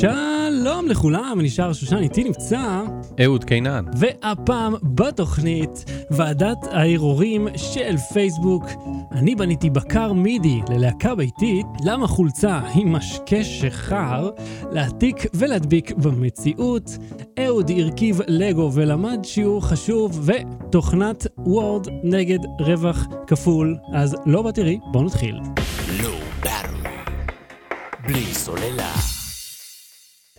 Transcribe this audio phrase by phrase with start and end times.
[0.00, 2.82] שלום לכולם, אני שר שושן, איתי נמצא,
[3.24, 3.84] אהוד קינן.
[3.98, 8.64] והפעם בתוכנית ועדת הערעורים של פייסבוק.
[9.12, 14.30] אני בניתי בקר מידי ללהקה ביתית, למה חולצה עם משקה שחר,
[14.72, 16.90] להעתיק ולהדביק במציאות.
[17.38, 23.76] אהוד הרכיב לגו ולמד שיעור חשוב, ותוכנת וורד נגד רווח כפול.
[23.92, 25.40] אז לא בתראי, בואו נתחיל.
[26.02, 26.14] לא.
[28.06, 29.13] בלי סוללה.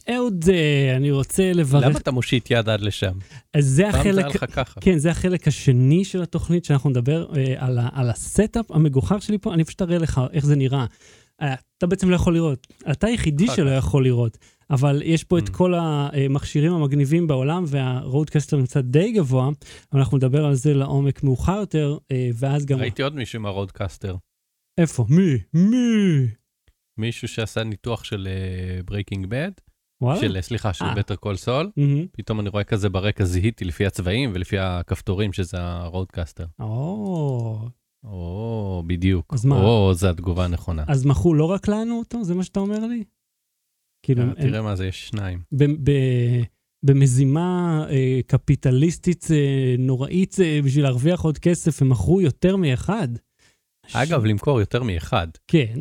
[0.09, 1.83] אהוד, אה, אני רוצה לברך...
[1.83, 3.17] למה אתה מושיט יד עד לשם?
[3.53, 4.25] אז זה פעם זה החלק...
[4.25, 4.81] היה לך ככה.
[4.81, 9.21] כן, זה החלק השני של התוכנית שאנחנו נדבר אה, על, ה- על ה setup המגוחך
[9.21, 9.53] שלי פה.
[9.53, 10.85] אני פשוט אראה לך איך זה נראה.
[11.41, 12.67] אה, אתה בעצם לא יכול לראות.
[12.91, 13.69] אתה היחידי שלא.
[13.69, 14.37] יכול לראות.
[14.69, 15.51] אבל יש פה את אממ.
[15.51, 19.49] כל המכשירים המגניבים בעולם, והרודקסטר נמצא די גבוה,
[19.91, 21.97] אבל אנחנו נדבר על זה לעומק מאוחר יותר,
[22.35, 22.79] ואז גם...
[22.79, 24.15] ראיתי עוד מישהו מהרודקסטר.
[24.77, 25.05] איפה?
[25.09, 25.37] מי?
[25.53, 26.27] מי?
[26.97, 28.27] מישהו שעשה ניתוח של
[28.85, 29.64] ברייקינג בד, וואלה?
[30.21, 30.85] של, סליחה, של.
[30.95, 31.71] בטר קול סול.
[32.11, 36.45] פתאום אני רואה כזה ברקע זיהיתי לפי הצבעים ולפי הכפתורים שזה הרודקסטר.
[36.59, 37.59] או,
[38.03, 39.33] או, בדיוק.
[39.33, 39.55] אז מה?
[39.55, 40.83] או, זו התגובה הנכונה.
[40.87, 42.23] אז מכרו לא רק לנו אותו?
[42.23, 43.03] זה מה שאתה אומר לי?
[44.03, 45.39] כאילו, אה, תראה מה זה, יש שניים.
[46.85, 53.07] במזימה אה, קפיטליסטית אה, נוראית אה, בשביל להרוויח עוד כסף, הם מכרו יותר מאחד.
[53.93, 55.27] אגב, למכור יותר מאחד.
[55.47, 55.75] כן,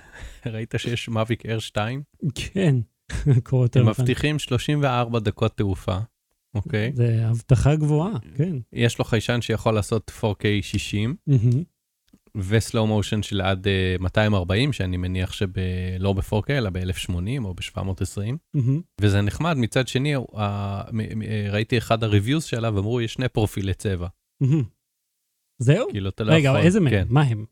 [0.52, 2.02] ראית שיש מאביק אר 2?
[2.34, 2.76] כן.
[3.44, 3.88] קורה יותר הם.
[3.88, 5.98] מבטיחים 34 דקות תעופה,
[6.54, 6.92] אוקיי?
[6.94, 8.56] זה הבטחה גבוהה, כן.
[8.72, 11.62] יש לו חיישן שיכול לעשות 4K 60 מהמם.
[12.36, 18.36] וסלואו מושן של עד אה, 240, שאני מניח שלא ב-4K אלא ב-1080 או ב-720.
[18.54, 18.80] מהמם.
[19.00, 20.20] וזה נחמד, מצד שני, ה-
[20.92, 24.08] מ- מ- אה, ראיתי אחד הריוויוז שעליו, אמרו, יש שני פרופילי צבע.
[25.58, 25.88] זהו?
[25.90, 26.56] כאילו, אתה לא רגע, יכול...
[26.56, 26.84] אבל איזה כן.
[26.84, 27.06] מהם?
[27.10, 27.44] מה הם?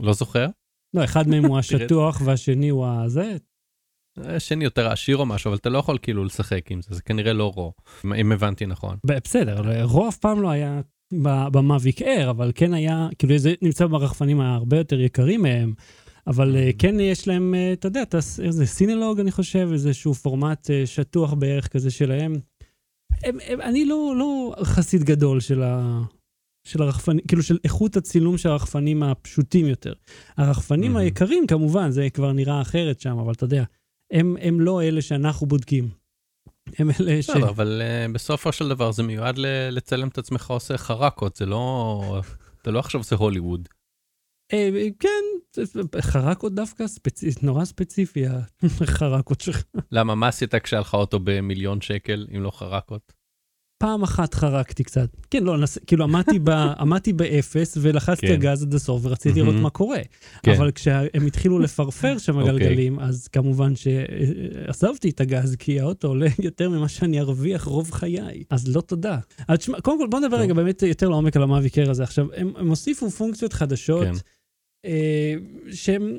[0.00, 0.46] לא זוכר?
[0.94, 1.58] לא, אחד מהם הוא.
[1.58, 3.36] השטוח והשני הוא הזה.
[4.18, 7.32] השני יותר עשיר או משהו, אבל אתה לא יכול כאילו לשחק עם זה, זה כנראה
[7.32, 7.72] לא רו,
[8.04, 8.96] אם- הבנתי נכון.
[9.04, 10.80] בסדר, רוב אף פעם לא היה
[11.52, 15.74] במאביק אייר, אבל כן היה, כאילו זה נמצא ברחפנים הרבה יותר יקרים מהם,
[16.26, 18.02] אבל אה, כן יש להם, אה, אתה יודע,
[18.42, 22.34] איזה סינלוג, אני חושב, איזשהו פורמט אה, שטוח בערך כזה שלהם.
[23.24, 26.00] הם, הם, אני לא, לא חסיד גדול של, ה,
[26.66, 29.92] של הרחפנים, כאילו של איכות הצילום של הרחפנים הפשוטים יותר.
[30.36, 30.98] הרחפנים Mhm.
[31.00, 33.64] היקרים, כמובן, זה כבר נראה אחרת שם, אבל אתה יודע,
[34.12, 35.88] הם, הם לא אלה שאנחנו בודקים.
[36.78, 37.30] הם אלה ש...
[37.30, 41.46] בסדר, אבל uh, בסופו של דבר זה מיועד ל- לצלם את עצמך עושה חרקות, זה
[41.46, 42.20] לא...
[42.62, 43.68] אתה לא עכשיו עושה הוליווד.
[44.52, 45.60] אה, כן,
[46.00, 47.30] חרקות דווקא ספצי...
[47.42, 48.24] נורא ספציפי,
[48.62, 49.62] החרקות שלך.
[49.92, 53.12] למה, מה עשית כשהיה לך אוטו במיליון שקל, אם לא חרקות?
[53.82, 55.08] פעם אחת חרקתי קצת.
[55.30, 55.78] כן, לא, נס...
[55.86, 56.50] כאילו עמדתי, ב...
[56.82, 58.32] עמדתי באפס ולחצתי כן.
[58.32, 59.62] הגז עד הסוף ורציתי לראות מהמם.
[59.62, 60.00] מה קורה.
[60.42, 60.52] כן.
[60.52, 62.50] אבל כשהם התחילו לפרפר שם אוקיי.
[62.50, 68.44] הגלגלים, אז כמובן שעזבתי את הגז, כי האוטו עולה יותר ממה שאני ארוויח רוב חיי.
[68.50, 69.18] אז לא תודה.
[69.48, 70.36] אז תשמע, קודם כל בוא נדבר.
[70.36, 72.02] רגע באמת יותר לעומק על המאביקר הזה.
[72.02, 74.12] עכשיו, הם, הם הוסיפו פונקציות חדשות, כן.
[74.86, 75.34] אה,
[75.72, 76.18] שהם...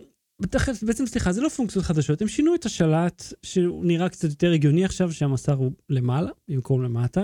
[0.82, 4.86] בעצם סליחה, זה לא פונקציות חדשות, הם שינו את השלט שהוא נראה קצת יותר הגיוני
[4.86, 7.24] עכשיו, שהמסך הוא למעלה במקום למטה,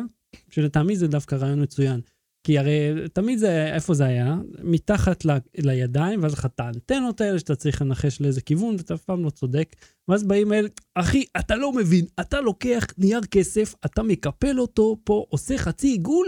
[0.50, 2.01] שלטעמי זה דווקא רעיון מצוין.
[2.44, 4.35] כי הרי תמיד זה, איפה זה היה?
[4.63, 9.03] מתחת ל, לידיים, ואז לך את האנטנות האלה שאתה צריך לנחש לאיזה כיוון, ואתה אף
[9.03, 9.75] פעם לא צודק.
[10.07, 15.25] ואז באים אלה, אחי, אתה לא מבין, אתה לוקח נייר כסף, אתה מקפל אותו פה,
[15.29, 16.28] עושה חצי עיגול,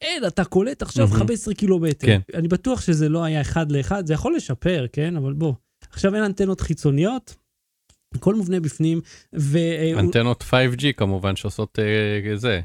[0.00, 1.18] אין, אתה קולט עכשיו מהמם.
[1.18, 2.06] 15 קילומטר.
[2.06, 2.20] כן.
[2.34, 5.16] אני בטוח שזה לא היה אחד לאחד, זה יכול לשפר, כן?
[5.16, 5.52] אבל בוא.
[5.90, 7.36] עכשיו אין אנטנות חיצוניות,
[8.14, 9.00] הכל מובנה בפנים,
[9.38, 9.58] ו...
[9.98, 12.60] אנטנות 5G כמובן שעושות אה, זה,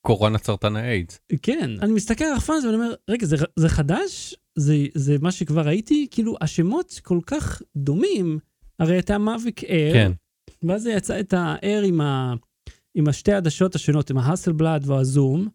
[0.00, 1.20] קורונה סרטן האיידס.
[1.42, 4.34] כן, אני מסתכל על הרחפן הזה ואני אומר, רגע, זה, זה חדש?
[4.58, 6.06] זה, זה מה שכבר ראיתי?
[6.10, 8.38] כאילו, השמות כל כך דומים.
[8.78, 10.12] הרי אתה מאביק אייר, כן,
[10.62, 12.34] ואז זה יצא את האייר עם, ה,
[12.94, 15.48] עם השתי עדשות השונות, עם ההאסלבלד והזום,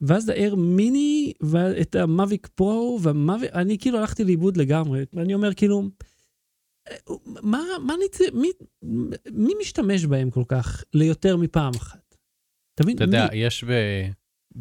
[0.00, 5.82] ואז האייר מיני, ואת המאביק פרו, והמאביק, אני כאילו הלכתי לאיבוד לגמרי, ואני אומר כאילו,
[7.42, 8.48] מה, מה נצא, מי,
[9.32, 12.03] מי משתמש בהם כל כך ליותר מפעם אחת?
[12.74, 12.96] אתה מבין?
[12.96, 13.70] אתה יודע, יש ב...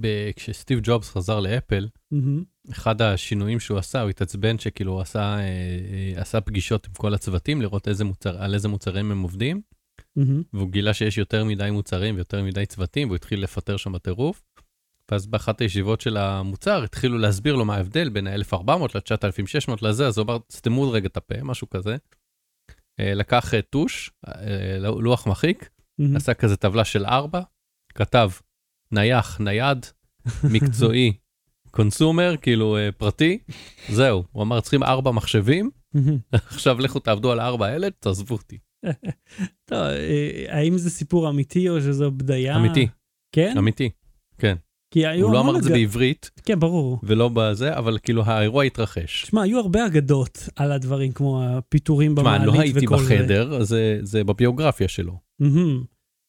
[0.01, 0.31] ב...
[0.35, 2.43] כשסטיב ג'ובס חזר לאפל, מהמם.
[2.71, 7.13] אחד השינויים שהוא עשה, הוא התעצבן שכאילו הוא עשה, אה, אה, עשה פגישות עם כל
[7.13, 9.61] הצוותים, לראות איזה מוצר, על איזה מוצרים הם עובדים,
[10.15, 10.43] מהמם.
[10.53, 14.43] והוא גילה שיש יותר מדי מוצרים ויותר מדי צוותים, והוא התחיל לפטר שם בטירוף.
[15.11, 20.17] ואז באחת הישיבות של המוצר התחילו להסביר לו מה ההבדל בין ה-1400 ל-9600 לזה, אז
[20.17, 21.97] הוא אמר, סתמו רגע את הפה, משהו כזה.
[22.99, 24.11] אה, לקח אה, טוש,
[24.79, 25.69] לוח מחיק,
[25.99, 26.15] מהמם.
[26.15, 27.41] עשה כזה טבלה של ארבע,
[27.95, 28.29] כתב
[28.91, 29.85] נייח, נייד,
[30.51, 31.13] מקצועי,
[31.71, 33.37] קונסומר, כאילו אה, פרטי,
[33.89, 35.69] זהו, הוא אמר צריכים ארבע מחשבים.
[36.31, 38.57] עכשיו לכו תעבדו על הארבע האלה, תעזבו אותי.
[39.69, 42.55] טוב, אה, האם זה סיפור אמיתי או שזו בדיה?
[42.55, 42.87] אמיתי,
[43.31, 43.55] כן?
[43.57, 43.89] אמיתי.
[44.93, 46.99] כי היו הוא לא המון אמר את זה בעברית כן, ברור.
[47.03, 49.23] ולא בזה, אבל כאילו האירוע התרחש.
[49.23, 53.15] תשמע, היו הרבה אגדות על הדברים, כמו הפיטורים תשמע, במעלית לא הייתי וכל זה.
[53.15, 55.19] בחדר, אז זה- זה בביוגרפיה שלו.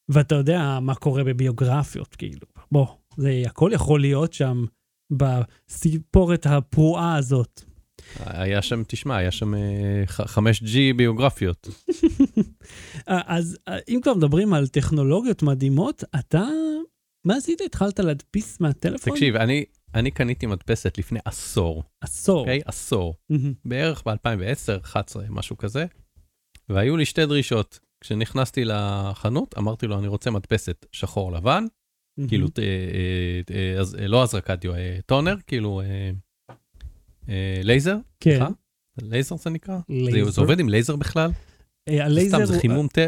[0.09, 2.47] ואתה יודע מה קורה בביוגרפיות, כאילו.
[2.73, 2.87] בוא,
[3.17, 4.65] זה הכל יכול להיות שם
[5.13, 7.61] בסיפורת הפרועה הזאת.
[8.21, 11.69] היה שם, תשמע, היה שם אה, ח- 5G ביוגרפיות.
[13.09, 16.45] אה, אז אה, אם כבר מדברים על טכנולוגיות מדהימות, אתה,
[17.27, 17.61] מה עשית?
[17.61, 19.13] התחלת להדפיס מהטלפון?
[19.13, 19.65] תקשיב, אני,
[19.95, 22.41] אני קניתי מדפסת לפני עשור, עשור.
[22.41, 22.61] אוקיי?
[22.65, 23.15] עשור.
[23.31, 23.53] מהמם.
[23.65, 25.87] בערך ב-2010, 11, משהו כזה.
[26.69, 27.79] והיו לי שתי דרישות.
[28.05, 31.65] כשנכנסתי לחנות, אמרתי לו, אני רוצה מדפסת שחור לבן,
[32.29, 34.73] כאילו, אה, אה, אה, אז- לא הזרקת דיו,
[35.07, 35.83] טונר, כאילו,
[37.63, 38.31] לייזר, כן.
[38.31, 38.49] סליחה?
[39.03, 39.79] לייזר זה נקרא?
[39.89, 40.31] לייזר.
[40.31, 41.31] זה עובד עם לייזר בכלל?
[41.89, 43.01] הלייזר סתם, זה הוא- חימום תה.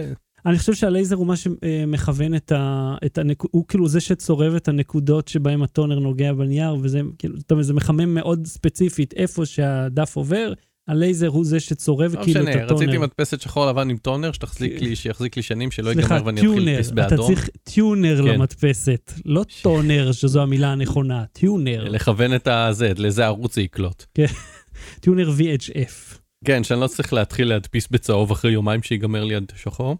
[0.47, 2.95] אני חושב שהלייזר הוא מה שמכוון את ה...
[3.07, 3.43] את הנק...
[3.51, 7.75] הוא כאילו זה שצורב את הנקודות שבהם הטונר נוגע בנייר, וזה כאילו, אתה יודע, זה
[7.75, 10.53] מחמם מאוד ספציפית איפה שהדף עובר,
[10.89, 12.83] הלייזר הוא זה שצורב לא כאילו את משנה, הטונר.
[12.83, 16.41] רציתי מדפסת שחור לבן עם טונר, שתחזיק לי, שיחזיק לי שנים, שלא סליחה, ייגמר ואני
[16.41, 17.27] אתחיל טונר, להדפיס אתה באדום.
[17.27, 18.25] צריך טונר כן.
[18.25, 24.05] למדפסת, לא טונר, שזו המילה הנכונה, טיונר, לכוון את הזה, לאיזה ערוץ זה יקלוט.
[25.01, 26.19] טיונר VHF.
[26.45, 29.97] כן, שאני לא צריך להתחיל להדפיס בצהוב אחרי יומיים שיגמר לי עד שחור.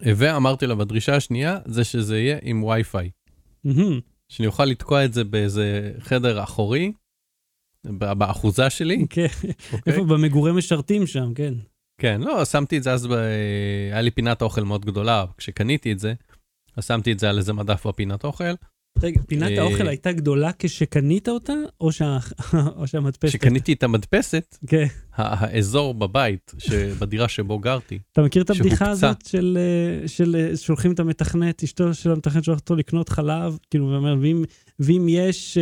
[0.00, 3.10] ואמרתי לה, בדרישה השנייה, זה שזה יהיה עם וי-פיי.
[4.28, 6.92] שאני אוכל לתקוע את זה באיזה חדר אחורי,
[7.90, 9.26] באחוזה שלי, כן,
[9.72, 9.92] אוקיי?
[9.92, 11.54] איפה במגורי משרתים שם, כן.
[12.00, 13.12] כן, לא, שמתי את זה אז, ב...
[13.92, 16.14] היה לי פינת אוכל מאוד גדולה, כשקניתי את זה,
[16.76, 18.44] אז שמתי את זה על איזה מדף בפינת אוכל.
[19.02, 22.18] רגע, פינת אה, האוכל הייתה גדולה כשקנית אותה, או שה-
[22.76, 23.28] או שהמדפסת?
[23.28, 24.86] כשקניתי את המדפסת, כן.
[25.14, 26.52] האזור בבית,
[26.98, 28.90] בדירה שבו גרתי, אתה מכיר את הבדיחה.
[28.90, 33.58] הזאת של, אה, של אה, שולחים את המתכנת, אשתו של המתכנת שולחת אותו לקנות חלב,
[33.70, 34.44] כאילו, ואומר, ואם,
[34.80, 35.58] ואם יש,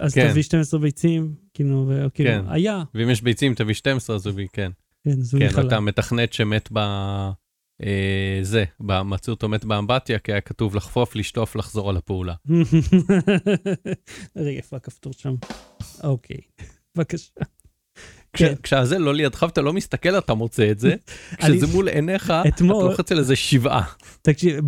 [0.00, 0.30] אז כן.
[0.30, 2.44] תביא 12 ביצים, כאילו, וכאילו, כן.
[2.48, 4.70] היה, ואם יש ביצים תביא 12 אז הוא הביא, כן.
[5.04, 5.64] כן, זוהי כן, חלב.
[5.64, 6.78] ואתה מתכנת שמת ב...
[7.82, 12.34] אה, זה, מצאו אותו מת באמבטיה, כי היה כתוב לחפוף, לשטוף, לחזור על הפעולה.
[14.36, 15.34] רגע, איפה הכפתור שם?
[16.04, 16.40] אוקיי,
[16.96, 17.30] בבקשה.
[18.34, 18.54] כן.
[18.62, 20.94] כשהזה לא לידך ואתה לא מסתכל, אתה מוצא את זה.
[21.38, 23.84] כשזה מול עיניך, אתה לוחץ על איזה שבעה.
[24.22, 24.60] תקשיב,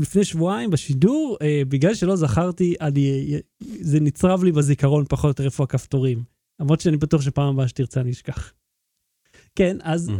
[0.00, 5.44] לפני שבועיים בשידור, אה, בגלל שלא זכרתי, אני, זה נצרב לי בזיכרון פחות או יותר
[5.44, 6.22] איפה הכפתורים.
[6.60, 8.52] למרות שאני בטוח שפעם הבאה שתרצה אני אשכח.
[9.54, 10.10] כן, אז...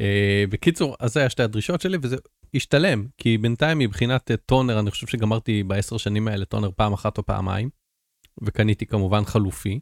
[0.00, 2.16] אה, בקיצור, אז זה היה שתי הדרישות שלי, וזה
[2.54, 7.18] השתלם, כי בינתיים מבחינת אה, טונר, אני חושב שגמרתי בעשר שנים האלה טונר פעם אחת
[7.18, 7.70] או פעמיים,
[8.42, 9.80] וקניתי כמובן חלופי.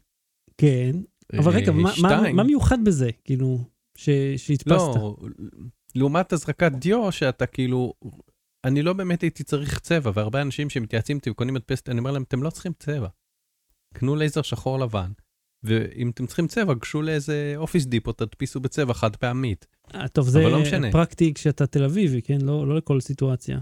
[0.59, 0.91] כן,
[1.39, 1.91] אבל אה, רגע, מה,
[2.33, 3.59] מה, מיוחד בזה, כאילו,
[3.97, 4.95] ש, שהדפסת?
[4.95, 5.17] לא,
[5.95, 7.93] לעומת הזרקת דיו, שאתה כאילו,
[8.63, 12.23] אני לא באמת הייתי צריך צבע, והרבה אנשים שמתייעצים איתי וקונים מדפסת, אני אומר להם,
[12.23, 13.07] אתם לא צריכים צבע.
[13.93, 15.11] קנו לייזר שחור לבן,
[15.63, 19.67] ואם אתם צריכים צבע, גשו לאיזה אופיס דיפו, תדפיסו בצבע חד פעמית.
[19.95, 20.91] אה, טוב, זה לא משנה.
[20.91, 22.41] פרקטי כשאתה תל אביבי, כן?
[22.41, 23.59] לא, לא לכל סיטואציה.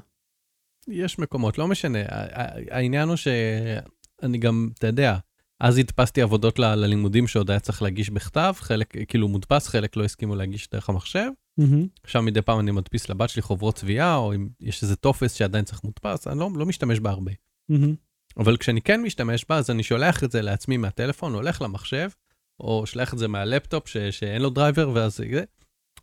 [0.87, 1.99] יש מקומות, לא משנה.
[2.71, 5.17] העניין הוא שאני גם, אתה יודע,
[5.59, 10.03] אז הדפסתי עבודות ל- ללימודים שעוד היה צריך להגיש בכתב, חלק כאילו מודפס, חלק לא
[10.03, 11.29] הסכימו להגיש דרך המחשב.
[11.57, 11.87] מהמם.
[12.03, 15.65] עכשיו מדי פעם אני מדפיס לבת שלי חוברות צביעה, או אם יש איזה טופס שעדיין
[15.65, 17.31] צריך מודפס, אני לא, לא משתמש בה הרבה.
[17.69, 17.95] מהמם.
[18.37, 22.09] אבל כשאני כן משתמש בה, אז אני שולח את זה לעצמי מהטלפון, הולך למחשב,
[22.59, 25.43] או שולח את זה מהלפטופ ש- שאין לו דרייבר, ואז זה...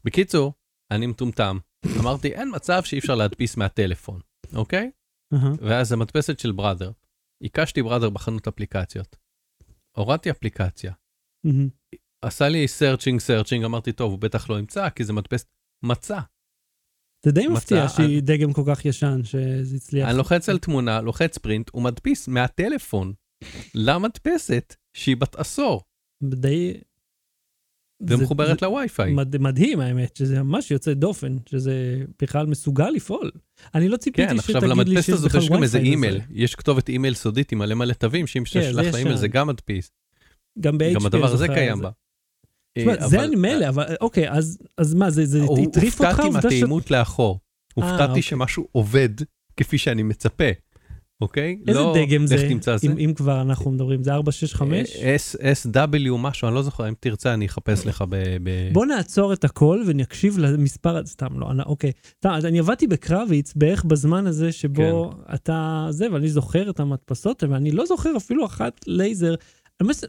[0.05, 0.53] בקיצור,
[0.91, 1.59] אני מטומטם.
[2.01, 4.21] אמרתי, אין מצב שאי אפשר להדפיס מהטלפון,
[4.55, 4.91] אוקיי?
[5.35, 5.53] אהה.
[5.61, 6.91] ואז המדפסת של Brother.
[7.43, 9.17] הקשתי Brother בחנות אפליקציות.
[9.97, 10.93] הורדתי אפליקציה.
[11.45, 11.69] מהמם.
[12.23, 15.49] עשה לי searching searching, אמרתי, טוב, הוא בטח לא ימצא, כי זה מדפסת.
[15.83, 16.21] מצא.
[17.25, 20.09] זה די מפתיע שהיא דגם כל כך ישן, שזה הצליח.
[20.09, 23.13] אני לוחץ על תמונה, לוחץ print, הוא מדפיס מהטלפון
[23.75, 25.83] למדפסת שהיא בת עשור,
[26.23, 26.81] די...
[28.03, 29.13] זה- ומחוברת זה לווי-פיי.
[29.13, 31.75] מד- מדהים האמת, שזה ממש יוצא דופן, שזה
[32.23, 33.31] בכלל מסוגל לפעול.
[33.75, 36.15] אני לא ציפיתי כן, שתגיד עכשיו לי למדפסת שיש הזאת בכלל יש גם איזה אימייל,
[36.15, 36.25] לזה.
[36.31, 39.17] יש כתובת אימייל סודית עם מלא מלא תווים, שאם כן, זה שתשלח לאימייל.
[39.17, 39.91] זה גם מדפיס.
[40.61, 40.95] גם ב-HP.
[40.95, 41.91] גם הדבר הזה קיים זה- בה.
[42.79, 46.09] תשמע, אה, זה אני מילא, אבל אוקיי, אז אז מה, זה זה הטריף אותך?
[46.11, 47.39] הופתעתי מהתאימות לאחור.
[47.79, 48.23] אה, הופתעתי אוקיי.
[48.23, 49.09] שמשהו עובד
[49.57, 50.45] כפי שאני מצפה,
[51.21, 51.59] אוקיי?
[51.69, 52.87] איזה לא, דגם זה, לך תמצא זה.
[52.87, 54.97] אם אם כבר אנחנו מדברים, זה 465?
[54.97, 58.17] אה, S- SW משהו, אני לא זוכר, אם תרצה אני אחפש לך ב...
[58.43, 61.93] ב- בוא נעצור את הכל ונקשיב למספר, סתם לא, אני- אוקיי.
[62.19, 65.35] סתם, אני עבדתי בקרביץ בערך בזמן הזה שבו כן.
[65.35, 69.35] אתה, זה, ואני זוכר את המדפסות, ואני לא זוכר אפילו אחת לייזר.
[69.81, 70.07] למעשה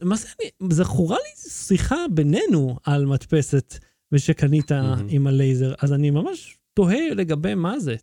[0.61, 3.77] אני- זכורה לי שיחה בינינו על מדפסת
[4.11, 4.71] ושקנית.
[5.07, 7.95] עם הלייזר, אז אני ממש תוהה לגבי מה זה.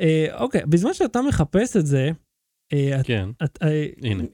[0.00, 2.10] אה, אוקיי, בזמן שאתה מחפש את זה,
[2.72, 4.24] אה, כן, את- אה, הנה.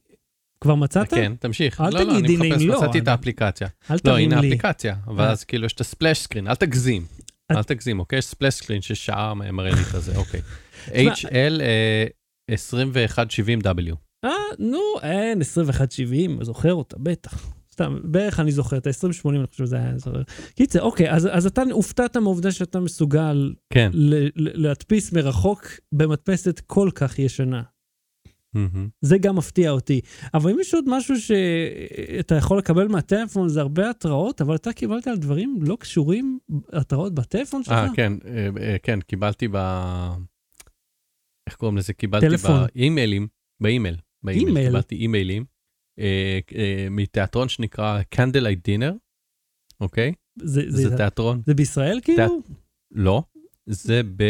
[0.64, 1.10] כבר מצאת?
[1.14, 1.80] כן, תמשיך.
[1.80, 3.68] אל לא, לא, תגיד, אני הנה, מחפש, אם לא, מצאתי את אני- האפליקציה.
[3.90, 4.46] אל לא, הנה לי.
[4.46, 5.30] האפליקציה, אבל אה.
[5.30, 7.06] אז כאילו יש את הספלאש סקרין, אל תגזים.
[7.50, 8.18] אל תגזים, אוקיי?
[8.18, 10.40] יש ספלאש סקרין ששעה מראה לי את הזה, אוקיי.
[11.14, 12.04] HL אה,
[12.50, 13.94] 2170W.
[14.24, 17.52] אה, נו, אין, 2170, זוכר אותה, בטח.
[17.82, 20.22] סתם, בערך אני זוכר, את ה-2080 אני חושב שזה היה זוכר.
[20.54, 23.90] קיצר, אוקיי, אז, אז אתה הופתעת מהעובדה שאתה מסוגל כן.
[23.94, 27.62] ל- ל- להדפיס מרחוק במדפסת כל כך ישנה.
[28.54, 28.88] מהמם.
[29.00, 30.00] זה גם מפתיע אותי.
[30.34, 35.06] אבל אם יש עוד משהו שאתה יכול לקבל מהטלפון, זה הרבה התראות, אבל אתה קיבלת
[35.06, 36.38] על דברים לא קשורים,
[36.72, 37.72] התראות בטלפון שלך?
[37.74, 39.56] אה, כן, אה, אה, כן, קיבלתי ב...
[41.46, 41.92] איך קוראים לזה?
[41.92, 42.66] קיבלתי טלפון.
[42.74, 43.28] באימיילים,
[43.60, 43.96] באימייל.
[44.22, 44.66] באימייל אימייל?
[44.66, 45.44] קיבלתי אימיילים
[46.90, 48.94] מתיאטרון שנקרא Candlelight Dinner,
[49.80, 50.12] אוקיי?
[50.38, 52.42] זה, זה, זה תיאטרון, זה בישראל כאילו?
[52.90, 53.22] לא,
[53.66, 54.22] זה ב...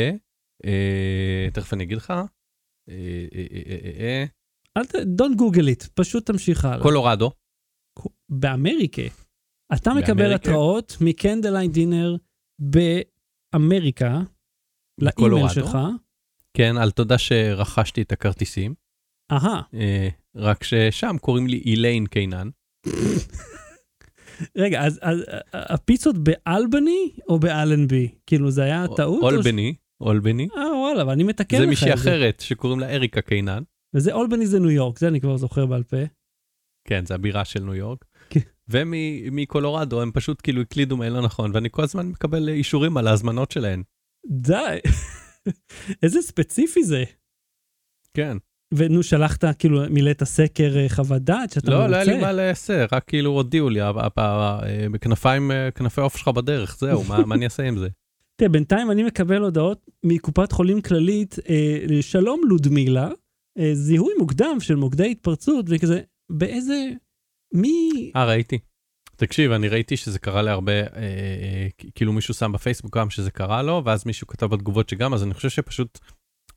[0.64, 2.10] אה, תכף אני אגיד לך.
[2.10, 2.24] אה,
[2.88, 4.24] אה, אה, אה, אה,
[4.76, 4.94] אל ת...
[4.94, 6.82] Don't Google it, פשוט תמשיך הלאה.
[6.82, 7.30] קולורדו.
[8.28, 9.02] באמריקה.
[9.74, 10.34] אתה מקבל באמריקה?
[10.34, 12.16] התראות מקנדליין דינר
[12.58, 14.20] באמריקה,
[15.00, 15.48] לאימייל.
[15.48, 15.78] שלך.
[16.56, 18.74] כן, על תודה שרכשתי את הכרטיסים.
[19.32, 22.48] אהה, אה, רק ששם קוראים לי איליין קיינן.
[24.56, 28.08] רגע, אז, אז הפיצות באלבני או באלנבי?
[28.26, 29.22] כאילו זה היה טעות?
[29.22, 30.48] או ש- אולבני, אולבני.
[30.56, 33.62] אה וואלה, ואני מתקן לך זה את מישהי אחרת שקוראים לה אריקה קיינן.
[33.94, 35.96] וזה אולבני זה ניו יורק, זה אני כבר זוכר בעל פה.
[36.88, 38.04] כן, זה הבירה של ניו יורק.
[38.30, 38.40] כן.
[38.68, 43.50] ומקולורדו הם פשוט כאילו הקלידו מייל לא נכון, ואני כל הזמן מקבל אישורים על ההזמנות
[43.50, 43.82] שלהן.
[44.30, 44.78] די,
[46.02, 47.04] איזה ספציפי זה.
[48.14, 48.36] כן.
[48.74, 51.90] ונו, שלחת, כאילו, מילאת סקר אה, חוות דעת שאתה לא, מרוצה?
[51.90, 55.70] לא היה לי מה לעשר, רק כאילו הודיעו לי, "ה- ה- ה- אה, בכנפיים, אה,
[55.70, 57.88] כנפי העוף שלך בדרך, זהו, מה מה אני אעשה עם זה?
[58.36, 63.08] תראה, בינתיים אני מקבל הודעות מקופת חולים כללית, אה, שלום לודמילה,
[63.58, 66.00] אה, זיהוי מוקדם של מוקדי התפרצות, וכזה,
[66.32, 66.88] באיזה,
[67.54, 68.58] מי, אה, ראיתי.
[69.16, 73.62] תקשיב, אני ראיתי שזה קרה להרבה, אה, אה, כאילו מישהו שם בפייסבוק גם שזה קרה
[73.62, 75.98] לו, ואז מישהו כתב בתגובות שגם, אז אני חושב שפשוט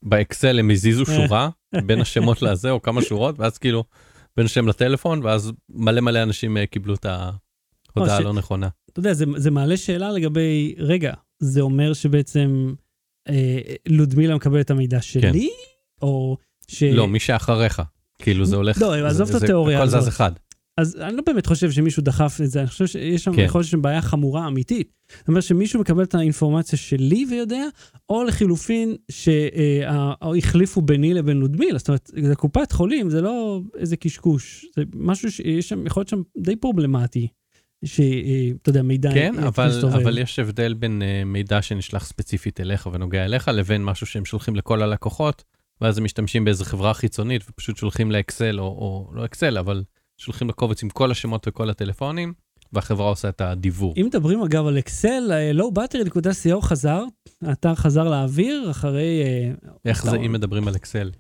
[0.04, 1.50] באקסל הם הזיזו שורה
[1.86, 3.84] בין השמות לזה, או כמה שורות, ואז כאילו
[4.38, 8.68] בין השם לטלפון, ואז מלא מלא אנשים אה, קיבלו את ההודעה ש- הלא נכונה.
[8.92, 12.74] אתה יודע, זה, זה מעלה שאלה לגבי, רגע, זה אומר שבעצם
[13.30, 15.50] אה, לודמילה מקבלת את המידע שלי,
[16.02, 16.84] או ש...
[16.84, 17.82] לא, מי שאחריך.
[18.20, 20.02] כאילו זה הולך, לא, עזוב את התיאוריה הכל הזאת.
[20.02, 20.32] זז אחד.
[20.78, 23.42] אז אני לא באמת חושב שמישהו דחף את זה, אני חושב שיש שם, כן.
[23.42, 24.92] יכול להיות שם בעיה חמורה אמיתית.
[25.20, 27.64] זאת אומרת שמישהו מקבל את האינפורמציה שלי ויודע,
[28.10, 34.66] או לחילופין שהחליפו ביני לבין לודמילה, זאת אומרת, זה קופת חולים, זה לא איזה קשקוש,
[34.76, 37.28] זה משהו שיש שם, יכול להיות שם די פרובלמטי,
[37.86, 39.96] שאתה יודע, מידע כן, אה, אבל, מסתובב.
[39.96, 44.56] אבל יש הבדל בין uh, מידע שנשלח ספציפית אליך ונוגע אליך, לבין משהו שהם שולחים
[44.56, 45.44] לכל הלקוחות,
[45.82, 49.84] ואז הם משתמשים באיזה חברה חיצונית ופשוט שולחים לאקסל, או, או לא אקסל, אבל
[50.24, 52.34] שולחים לקובץ עם כל השמות וכל הטלפונים,
[52.74, 53.94] והחברה עושה את הדיבור.
[53.98, 57.04] אם מדברים אגב על אקסל, lowbattery.co חזר,
[57.42, 59.24] האתר חזר לאוויר אחרי...
[59.24, 59.52] אה,
[59.86, 61.12] איך זה אם מדברים על אקסל?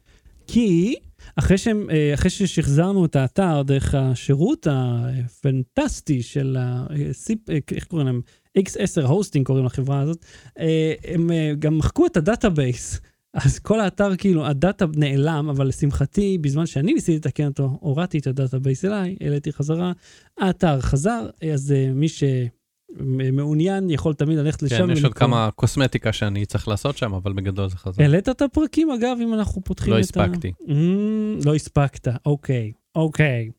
[0.48, 0.95] כי
[1.36, 6.86] אחרי, שהם, אה, אחרי ששחזרנו את האתר דרך השירות הפנטסטי של ה...
[6.91, 8.22] אה, איך קוראים להם?
[8.60, 10.25] X10 hosting קוראים לחברה הזאת,
[10.60, 13.01] אה, הם אה, גם מחקו את ה database.
[13.34, 18.28] אז כל האתר, כאילו, הדאטה נעלם, אבל לשמחתי, בזמן שאני ניסיתי לתקן אותו, הורדתי את
[18.27, 19.92] ה database אליי, העליתי חזרה,
[20.38, 24.88] האתר חזר, אז אה, מי שמעוניין יכול תמיד ללכת לשם.
[24.88, 25.13] כן, יש עוד.
[25.13, 28.02] כמה קוסמטיקה שאני צריך לעשות שם, אבל בגדול זה חזר.
[28.02, 30.24] העלית את הפרקים, אגב, אם אנחנו פותחים לא את ה...
[30.24, 30.52] הספקתי.
[30.62, 33.50] Mm, לא הספקת, אוקיי, אוקיי.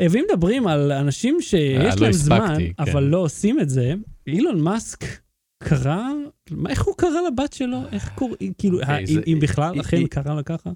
[0.00, 2.90] אה, ואם מדברים על אנשים שיש אה, לא להם זמן, הספקתי, כן.
[2.90, 3.94] אבל לא עושים את זה,
[4.26, 5.04] אילון מאסק
[5.62, 6.02] קרא,
[6.50, 7.78] מה, איך הוא קרא לבת שלו?
[7.92, 10.70] איך קוראים, כאילו, אוקיי, אם בכלל אכן קרא לה ככה?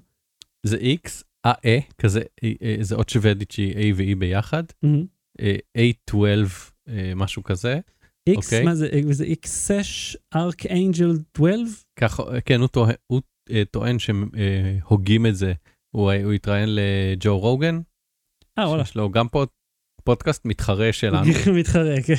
[0.65, 4.63] זה X, אה, אה, כזה, אה, אה, זה אות שוודית שהיא A ו-E ביחד.
[5.41, 6.15] אה, A12,
[6.87, 7.79] אה, משהו כזה.
[8.27, 8.65] איקס, אוקיי.
[8.65, 9.25] מה זה, זה
[10.35, 11.83] ארק אנג'ל 12?
[11.95, 12.61] ככה, כן,
[13.07, 13.21] הוא
[13.71, 14.29] טוען, שהם
[14.83, 15.53] הוגים את זה.
[15.95, 17.79] הוא, התראיין לג'ו רוגן,
[18.59, 18.85] אה, וואלה.
[18.85, 19.47] שיש לו גם פוד,
[20.03, 21.31] פודקאסט מתחרה שלנו.
[21.59, 22.13] מתחרה, כן.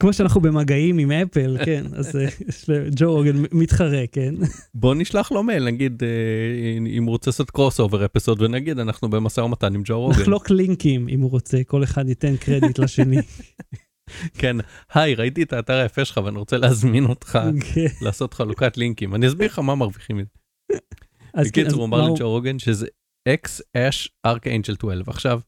[0.00, 2.26] כמו שאנחנו במגעים עם אפל, כן, אז אה,
[2.68, 4.34] לג'ו רוגן מתחרה, כן.
[4.74, 9.40] בוא נשלח לו מייל, נגיד, אה, אם הוא רוצה לעשות crossover episode, ונגיד, אנחנו במשא
[9.40, 10.20] ומתן עם ג'ו רוגן.
[10.20, 13.16] נחלוק לינקים אם הוא רוצה, כל אחד ייתן קרדיט לשני.
[14.38, 14.56] כן,
[14.94, 17.38] היי, ראיתי את האתר היפה שלך ואני רוצה להזמין אותך
[17.74, 17.86] כן.
[18.00, 19.14] לעשות חלוקת לינקים.
[19.14, 20.28] אני אסביר לך מה מרוויחים מזה.
[20.72, 22.86] כן, בקיצור, הוא אמר לג'ו רוגן שזה
[23.28, 25.02] X-Ash Archangel 12.
[25.06, 25.40] עכשיו,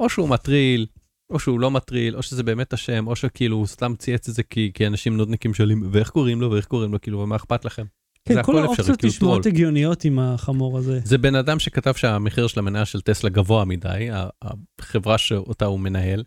[0.00, 0.86] או שהוא מטריל,
[1.30, 4.42] או שהוא לא מטריל, או שזה באמת השם, או שכאילו הוא סתם צייץ את זה
[4.42, 7.84] כי, כי אנשים נודניקים שואלים, ואיך קוראים לו, ואיך קוראים לו, כאילו, ומה אכפת לכם?
[8.28, 9.46] כן, כל האופציות כאילו נשמעות.
[9.46, 11.00] הגיוניות עם החמור הזה.
[11.04, 14.08] זה בן אדם שכתב שהמחיר של המניה של טסלה גבוה מדי,
[14.42, 16.24] החברה שאותה הוא מנהל,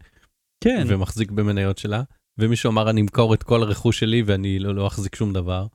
[0.64, 2.04] כן, ומחזיק במניות שלה,
[2.40, 5.68] ומישהו אמר אני אמכור את כל הרכוש שלי ואני לא, לא אחזיק שום דבר.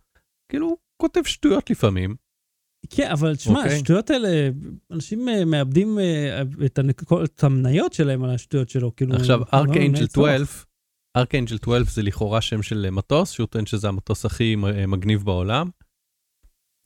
[0.49, 2.15] כאילו, הוא כותב שטויות לפעמים.
[2.91, 3.77] כן, אבל תשמע, אוקיי.
[3.77, 4.51] השטויות האלה,
[4.91, 9.15] אנשים אה, מאבדים אה, את הנק- את המניות שלהם על השטויות שלו, כאילו...
[9.15, 9.41] עכשיו,
[10.07, 10.31] צורך.
[10.31, 10.65] 12,
[11.17, 14.57] ארקיינג'ל 12 זה לכאורה שם של מטוס, שהוא טוען שזה המטוס הכי
[14.89, 15.71] מגניב בעולם.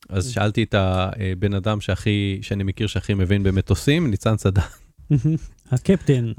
[0.09, 0.33] אז Mm.
[0.35, 4.63] שאלתי את הבן אדם שהכי, שאני מכיר שהכי מבין במטוסים, ניצן צדק,
[5.73, 6.33] הקפטן,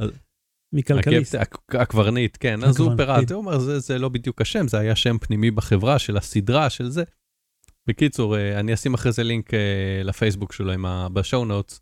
[0.74, 1.36] מכלכליסט.
[1.74, 2.92] הקברניט, כן, אז הוא.
[2.98, 6.90] פירט, הוא אומר, זה לא בדיוק השם, זה היה שם פנימי בחברה של הסדרה, של
[6.90, 7.04] זה.
[7.88, 9.60] בקיצור, אה, אני אשים אחרי זה לינק אה,
[10.04, 11.82] לפייסבוק שלו עם ה- ב show notes.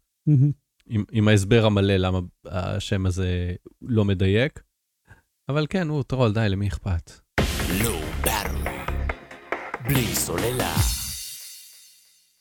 [0.89, 4.59] עם, עם ההסבר המלא למה השם הזה לא מדייק.
[5.49, 7.11] אבל כן, הוא טרול, די, למי אכפת?
[8.23, 8.55] ברל.
[9.87, 10.75] בלי סוללה.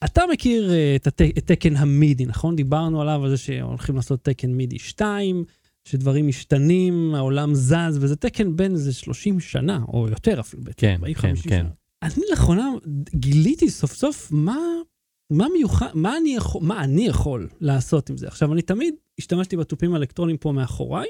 [0.05, 1.21] אתה מכיר אה, את, הת...
[1.21, 2.55] את תקן המידי, נכון?
[2.55, 5.43] דיברנו עליו, על זה שהולכים לעשות תקן מידי 2,
[5.87, 10.95] שדברים משתנים, העולם זז, וזה תקן בין איזה 30 שנה, או יותר אפילו, בעצם, כן,
[10.99, 11.57] 40, כן, 50 כן.
[11.59, 11.69] שנה.
[12.05, 12.69] אני לאחרונה
[13.15, 14.57] גיליתי סוף סוף מה,
[15.29, 18.27] מה מיוחד, מה אני, יכול, מה אני יכול לעשות עם זה.
[18.27, 21.07] עכשיו, אני תמיד השתמשתי בתופים האלקטרונים פה מאחוריי.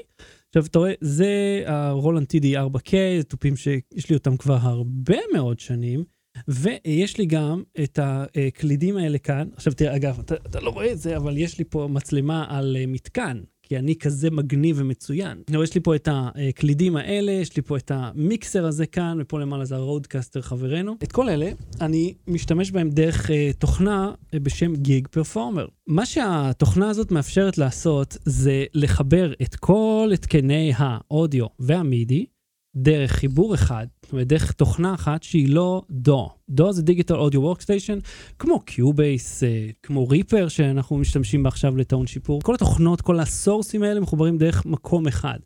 [0.48, 5.60] עכשיו, אתה רואה, זה הרולנד TD 4K, זה תופים שיש לי אותם כבר הרבה מאוד
[5.60, 6.04] שנים.
[6.48, 9.48] ויש לי גם את הקלידים האלה כאן.
[9.54, 12.76] עכשיו תראה, אגב, אתה, אתה לא רואה את זה, אבל יש לי פה מצלמה על
[12.80, 15.42] אה, מתקן, כי אני כזה מגניב ומצוין.
[15.50, 19.40] לא, יש לי פה את הקלידים האלה, יש לי פה את המיקסר הזה כאן, ופה
[19.40, 20.96] למעלה זה ה RODECaster חברנו.
[21.02, 25.66] את כל אלה, אני משתמש בהם דרך אה, תוכנה אה, בשם Gig Performer.
[25.86, 32.26] מה שהתוכנה הזאת מאפשרת לעשות, זה לחבר את כל התקני האודיו וה MIDI,
[32.76, 36.30] דרך חיבור אחד, זאת אומרת, דרך תוכנה אחת שהיא לא DAW.
[36.48, 37.98] DAW זה digital audio workstation,
[38.38, 42.42] כמו Cubase, אה, כמו Reaper שאנחנו משתמשים בה עכשיו לטעון שיפור.
[42.42, 45.38] כל התוכנות, כל הסורסים האלה מחוברים דרך מקום אחד.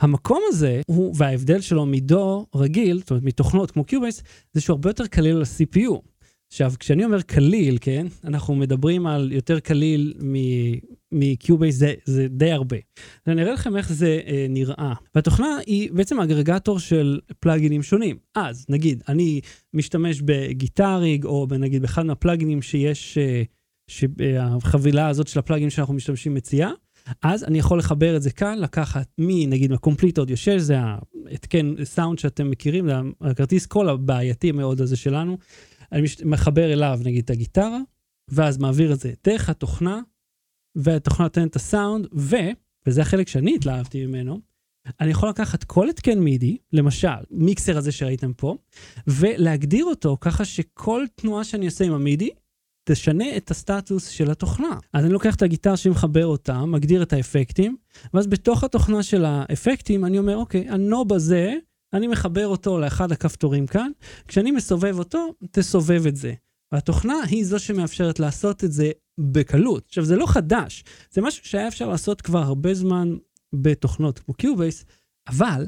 [0.00, 4.74] המקום הזה, הוא, וההבדל שלו מ DAW רגיל, זאת אומרת מתוכנות כמו Cubase, זה שהוא
[4.74, 6.13] הרבה יותר קליל על ה-CPU.
[6.54, 10.14] עכשיו, כשאני אומר קליל, כן, אנחנו מדברים על יותר קליל
[11.12, 12.76] מ Cubase, זה, זה די הרבה.
[13.26, 14.94] אני אראה לכם איך זה אה, נראה.
[15.14, 18.16] והתוכנה היא בעצם אגרגטור של פלאגינים שונים.
[18.34, 19.40] אז, נגיד, אני
[19.74, 23.42] משתמש ב Guitar Rig, או נגיד באחד מהפלאגינים שיש, אה,
[23.88, 26.70] שהחבילה הזאת של הפלאגינים שאנחנו משתמשים מציעה,
[27.22, 30.76] אז אני יכול לחבר את זה כאן, לקחת מנגיד מה Komplete Audio 6, זה
[31.30, 35.38] ההתקן סאונד שאתם מכירים, זה הכרטיס קול הבעייתי מאוד הזה שלנו.
[35.94, 37.78] אני מש- מחבר אליו נגיד את הגיטרה,
[38.30, 40.00] ואז מעביר את זה דרך התוכנה,
[40.76, 42.36] והתוכנה נותנת את הסאונד, ו,
[42.86, 44.40] וזה החלק שאני התלהבתי ממנו,
[45.00, 48.56] אני יכול לקחת כל התקן מידי, למשל, מיקסר הזה שראיתם פה,
[49.06, 52.30] ולהגדיר אותו ככה שכל תנועה שאני עושה עם המידי,
[52.88, 54.78] תשנה את הסטטוס של התוכנה.
[54.92, 57.76] אז אני לוקח את הגיטרה שאני מחבר אותה, מגדיר את האפקטים,
[58.14, 61.54] ואז בתוך התוכנה של האפקטים אני אומר, אוקיי, הנוב הזה,
[61.94, 63.90] אני מחבר אותו לאחד הכפתורים כאן,
[64.28, 66.34] כשאני מסובב אותו, תסובב את זה.
[66.72, 69.84] והתוכנה היא זו שמאפשרת לעשות את זה בקלות.
[69.86, 73.16] עכשיו, זה לא חדש, זה משהו שהיה אפשר לעשות כבר הרבה זמן
[73.54, 74.84] בתוכנות כמו Cubase,
[75.28, 75.66] אבל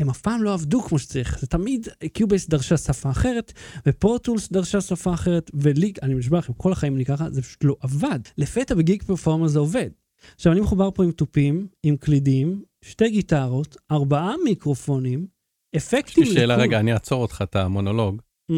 [0.00, 1.38] הם אף פעם לא עבדו כמו שצריך.
[1.40, 3.52] זה תמיד, Cubase דרשה שפה אחרת,
[3.86, 7.42] ו Pro Tools דרשה שפה אחרת, ולי, אני נשבע לכם, כל החיים אני ככה, זה
[7.42, 8.20] פשוט לא עבד.
[8.38, 9.90] לפתע ב Gig Performer זה עובד.
[10.34, 15.26] עכשיו, אני מחובר פה עם תופים, עם קלידים, שתי גיטרות, ארבעה מיקרופונים,
[15.74, 16.56] יש אפקטים לי שאלה.
[16.56, 18.22] רגע, אני אעצור אותך את המונולוג.
[18.52, 18.54] Mm,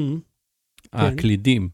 [0.93, 1.69] הקלידים,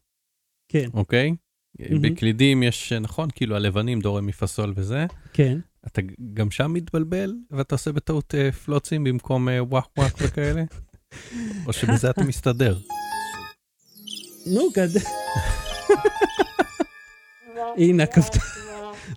[0.69, 1.35] כן, אוקיי?
[1.79, 2.03] מהמם.
[2.03, 5.07] בקלידים יש, נכון, כאילו הלבנים, דורם מפסול וזה.
[5.33, 5.59] כן.
[5.87, 6.03] אתה
[6.35, 10.65] גם שם מתבלבל ואתה עושה בטעות אה, פלוצים במקום אה, וואק וואק וכאלה?
[11.67, 12.79] או שבזה אתה מסתדר?
[14.47, 14.89] נו, גד...
[17.77, 18.43] הנה הכפתור.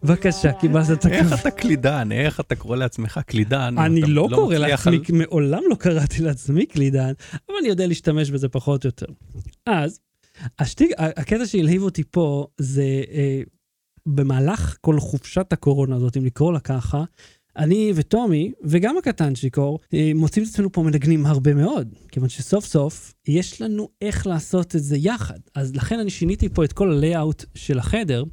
[0.03, 1.39] בבקשה, קיבלת את איך הכפתור.
[1.39, 2.11] אתה קלידן?
[2.11, 3.77] איך אתה קורא לעצמך קלידן?
[3.77, 8.49] אני אתה לא קורא לעצמי, מעולם לא קראתי לעצמי קלידן, אבל אני יודע להשתמש בזה
[8.49, 9.05] פחות או יותר.
[9.65, 9.99] אז,
[10.97, 13.41] הקטע שהלהיב אותי פה זה אה,
[14.05, 17.03] במהלך כל חופשת הקורונה הזאת, אם לקרוא לה ככה,
[17.57, 22.65] אני וטומי, וגם הקטן שיקור, אה, מוצאים את עצמנו פה מנגנים הרבה מאוד, כיוון שסוף
[22.65, 25.39] סוף יש לנו איך לעשות את זה יחד.
[25.55, 28.23] אז לכן אני שיניתי פה את כל הלייאאוט של החדר,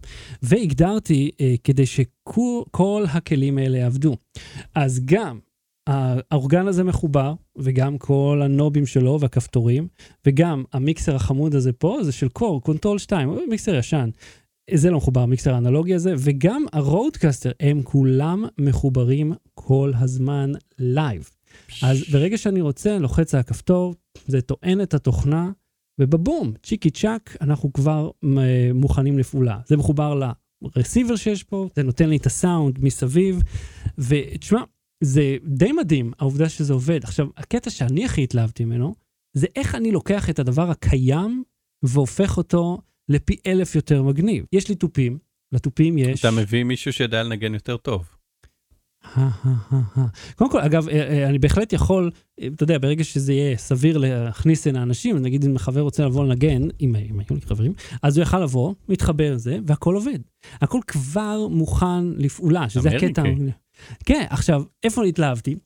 [0.43, 4.17] והגדרתי אה, כדי שכל הכלים האלה יעבדו.
[4.75, 5.39] אז גם
[5.89, 9.89] האורגן הזה מחובר, וגם כל הנובים שלו והכפתורים,
[10.27, 14.11] וגם המיקסר החמוד הזה פה, זה של Korg, Kontrol 2, הוא מיקסר ישן.
[14.75, 21.31] זה לא מחובר, המיקסר האנלוגי הזה, וגם ה RODECaster, הם כולם מחוברים כל הזמן live.
[21.83, 23.95] אז ברגע שאני רוצה, לוחץ על הכפתור,
[24.27, 25.51] זה טוען את התוכנה,
[26.01, 29.59] ובבום, צ'יקי צ'אק, אנחנו כבר אה, מוכנים לפעולה.
[29.67, 30.21] זה מחובר
[30.77, 33.43] לרסיבר שיש פה, זה נותן לי את הסאונד מסביב,
[33.99, 34.63] ותשמע,
[35.05, 37.05] זה די מדהים, העובדה שזה עובד.
[37.05, 38.95] עכשיו, הקטע שאני הכי התלהבתי ממנו,
[39.37, 41.43] זה איך אני לוקח את הדבר הקיים
[41.83, 44.45] והופך אותו לפי אלף יותר מגניב.
[44.53, 45.19] יש לי תופים,
[45.53, 46.21] לתופים יש...
[46.21, 48.05] אתה מביא מישהו שיודע לנגן יותר טוב.
[50.37, 53.99] קודם כל, אגב, אה, אה, אני בהחלט יכול, אה, אתה יודע, ברגע שזה יהיה סביר
[53.99, 58.23] להכניס הנה אנשים, נגיד אם חבר רוצה לבוא לנגן, אם היו לי חברים, אז הוא
[58.23, 60.19] יכל לבוא, מתחבר לזה, והכל עובד.
[60.61, 63.23] הכל כבר מוכן לפעולה, שזה הקטע.
[64.05, 65.57] כן, עכשיו, איפה התלהבתי?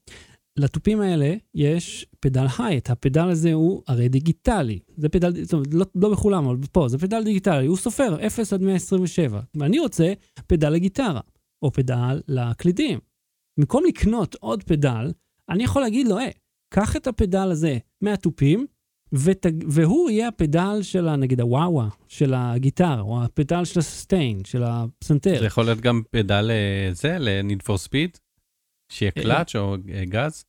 [0.59, 4.79] לתופים האלה יש פדל הייט, הפדל הזה הוא הרי דיגיטלי.
[4.97, 8.53] זה פדל, זאת אומרת, לא, לא בכולם, אבל פה, זה פדל דיגיטלי, הוא סופר 0
[8.53, 9.41] עד 127.
[9.55, 10.13] ואני רוצה
[10.47, 11.21] פדל לגיטרה,
[11.63, 12.99] או פדל לקלידים.
[13.59, 15.13] במקום לקנות עוד פדל,
[15.49, 16.33] אני יכול להגיד לו, היי,
[16.75, 18.67] קח את הפדל הזה מהתופים,
[19.13, 19.47] ות...
[19.69, 25.39] והוא יהיה הפדל של, ה- נגיד, הוואווה, של הגיטרה, או הפדל של הסטיין, של הפסנתר.
[25.39, 27.77] זה יכול להיות גם פדל אה, זה, ל-need for
[28.93, 30.45] שיהיה אה, קלאץ' או אה, גז.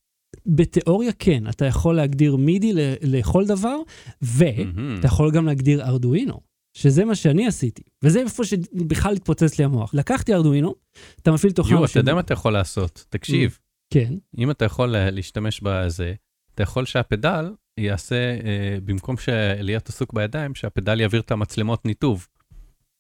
[0.46, 3.78] בתיאוריה כן, אתה יכול להגדיר מידי לכל דבר,
[4.22, 5.08] ואתה.
[5.08, 6.40] יכול גם להגדיר ארדואינו,
[6.78, 9.94] שזה מה שאני עשיתי, וזה איפה שבכלל התפוצץ לי המוח.
[9.94, 10.76] לקחתי ארדואינו,
[11.22, 11.80] אתה מפעיל תוכנה...
[11.80, 13.06] יו, אתה יודע מה אתה יכול לעשות?
[13.10, 13.60] תקשיב,
[13.94, 16.14] כן, אם אתה יכול להשתמש בזה,
[16.56, 22.28] אתה יכול שהפדל יעשה, אה, במקום שלהיות עסוק בידיים, שהפדל יעביר את המצלמות ניתוב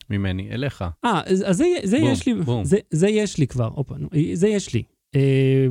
[0.10, 0.86] ממני אליך.
[1.06, 2.65] אה, אז זה, זה בום, יש לי, בום.
[2.65, 4.84] זה, זה יש לי כבר, הופה, נו, זה יש לי.
[5.13, 5.15] Uh,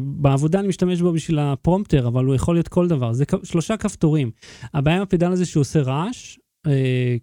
[0.01, 3.13] בעבודה אני משתמש בו בשביל הפרומפטר, אבל הוא יכול להיות כל דבר.
[3.13, 4.31] זה שלושה כפתורים.
[4.75, 6.71] הבעיה עם הפדל הזה שהוא עושה רעש, uh,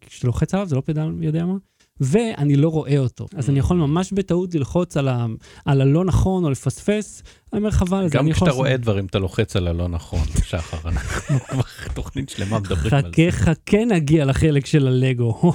[0.01, 1.53] כשאתה לוחץ עליו, זה לא פדל מי יודע מה,
[2.01, 3.25] ואני לא רואה אותו.
[3.36, 5.25] אז אני יכול ממש בטעות ללחוץ על, ה,
[5.65, 8.36] על הלא נכון או לפספס, אני אומר חבל, אז גם אני יכול...
[8.36, 11.62] כשאתה לעשות- רואה דברים, אתה לוחץ על הלא נכון, שחר, אנחנו כבר
[11.93, 13.08] תוכנית שלמה מדברים על זה.
[13.10, 15.53] חכה, חכה נגיע לחלק של הלגו.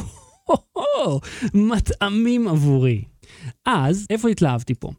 [1.55, 3.03] מטעמים עבורי.
[3.67, 4.91] אז, איפה התלהבתי פה?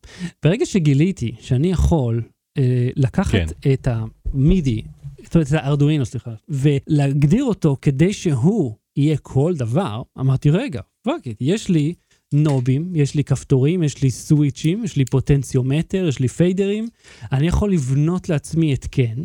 [0.45, 2.21] ברגע שגיליתי שאני יכול
[2.57, 3.73] אה, לקחת כן.
[3.73, 4.81] את ה MIDI,
[5.23, 10.81] זאת אומרת, את ה Arduino, סליחה, ולהגדיר אותו כדי שהוא יהיה כל דבר, אמרתי, רגע,
[11.01, 11.93] fuck it, יש לי
[12.33, 16.87] נובים, יש לי כפתורים, יש לי סוויצ'ים, יש לי פוטנציומטר, יש לי פיידרים,
[17.31, 19.23] אני יכול לבנות לעצמי התקן,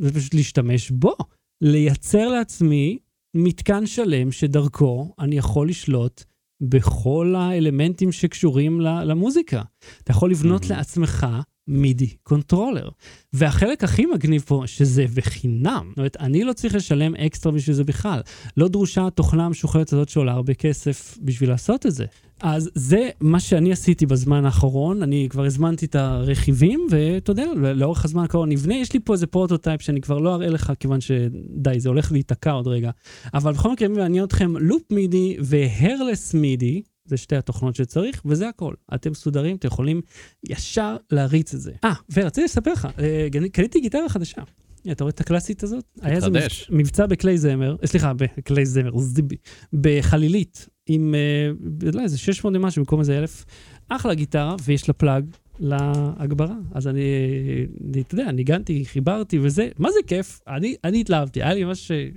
[0.00, 1.14] ופשוט להשתמש בו.
[1.62, 2.98] לייצר לעצמי
[3.36, 6.24] מתקן שלם שדרכו אני יכול לשלוט
[6.60, 9.62] בכל האלמנטים שקשורים למוזיקה.
[10.04, 10.68] אתה יכול לבנות Mhm.
[10.70, 11.26] לעצמך
[11.68, 12.88] MIDI controller.
[13.32, 15.86] והחלק הכי מגניב פה, שזה בחינם.
[15.88, 18.20] זאת אומרת, אני לא צריך לשלם אקסטרה בשביל זה בכלל.
[18.56, 22.04] לא דרושה התוכנה המשוכללת הזאת שעולה הרבה כסף בשביל לעשות את זה.
[22.42, 28.04] אז זה מה שאני עשיתי בזמן האחרון, אני כבר הזמנתי את הרכיבים, ואתה יודע, לאורך
[28.04, 31.80] הזמן הקרוב נבנה, יש לי פה איזה prototype שאני כבר לא אראה לך, כיוון שדי,
[31.80, 32.90] זה הולך להיתקע עוד רגע.
[33.34, 38.74] אבל בכל מקרה, מעניין אתכם, loopMIDI ו Hairless MIDI, זה שתי התוכנות שצריך, וזה הכל.
[38.94, 40.00] אתם מסודרים, אתם יכולים
[40.48, 41.72] ישר להריץ את זה.
[41.84, 44.42] אה, ורציתי לספר לך, אה, קניתי גיטרה חדשה.
[44.92, 45.84] אתה רואה את הקלאסית הזאת?
[46.02, 46.28] היה איזה.
[46.30, 48.90] מבצע- מבצע בכלי זמר, אה, סליחה, בכלי זמר,
[49.72, 51.50] בחלילית, עם, אה,
[51.92, 53.44] לא, איזה 600 ומשהו במקום איזה אלף.
[53.88, 55.24] אחלה גיטרה, ויש לה פלאג
[55.60, 56.54] להגברה.
[56.74, 57.00] אז אני,
[57.94, 60.40] אני, אתה יודע, ניגנתי, חיברתי וזה, מה זה כיף?
[60.48, 62.08] אני, אני התלהבתי, היה לי ממש, אה,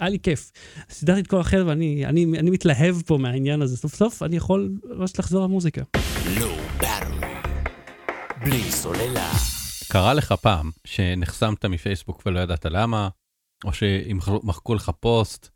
[0.00, 0.50] היה לי כיף.
[0.90, 3.76] סידרתי את כל החדר ואני אני, אני מתלהב פה מהעניין הזה.
[3.76, 5.82] סוף סוף אני יכול ממש לחזור למוזיקה.
[6.40, 6.58] לא.
[8.44, 9.57] בלי סוללה.
[9.92, 13.08] קרה לך פעם שנחסמת מפייסבוק ולא ידעת למה,
[13.64, 15.48] או שמחקו לך פוסט,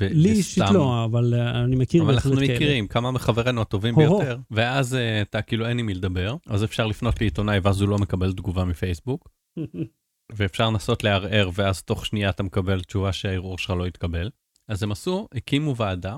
[0.00, 2.54] ו- לי אישית וסתם- לא, אבל אה, אני מכיר אבל אנחנו כאלה.
[2.54, 4.18] מכירים כמה מחברינו הטובים הו-הו.
[4.18, 7.88] ביותר, ואז אה, אתה כאילו אין עם מי לדבר, אז אפשר לפנות לעיתונאי ואז הוא
[7.88, 9.28] לא מקבל תגובה מפייסבוק,
[10.36, 14.30] ואפשר לנסות לערער ואז תוך שנייה אתה מקבל תשובה שהערעור שלך לא התקבל.
[14.68, 16.16] אז הם עשו, הקימו ועדה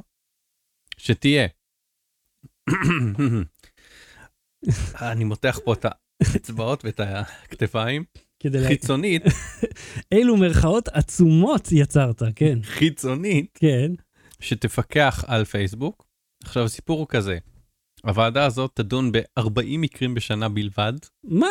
[0.98, 1.46] שתהיה.
[5.11, 5.87] אני מותח פה את
[6.22, 8.05] האצבעות ואת הכתפיים,
[8.40, 8.66] כדי.
[8.66, 9.22] חיצונית,
[10.12, 13.92] אילו מרכאות עצומות יצרת, כן, חיצונית, כן.
[14.40, 16.07] שתפקח על פייסבוק.
[16.44, 17.38] עכשיו הסיפור הוא כזה,
[18.05, 20.92] הוועדה הזאת תדון ב-40 מקרים בשנה בלבד
[21.24, 21.46] מה?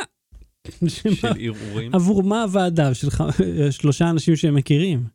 [0.87, 1.09] של?
[1.39, 2.93] ערעורים, עבור מה הוועדה?
[2.93, 3.07] של
[3.79, 5.07] שלושה אנשים שהם מכירים.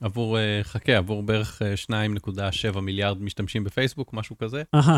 [0.00, 1.74] עבור, אה, חכה, עבור בערך אה,
[2.74, 4.96] 2.7 מיליארד משתמשים בפייסבוק, משהו כזה, אהה,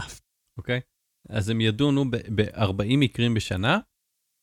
[0.58, 0.80] אוקיי?
[1.28, 3.78] אז הם ידונו ב-40 מקרים בשנה,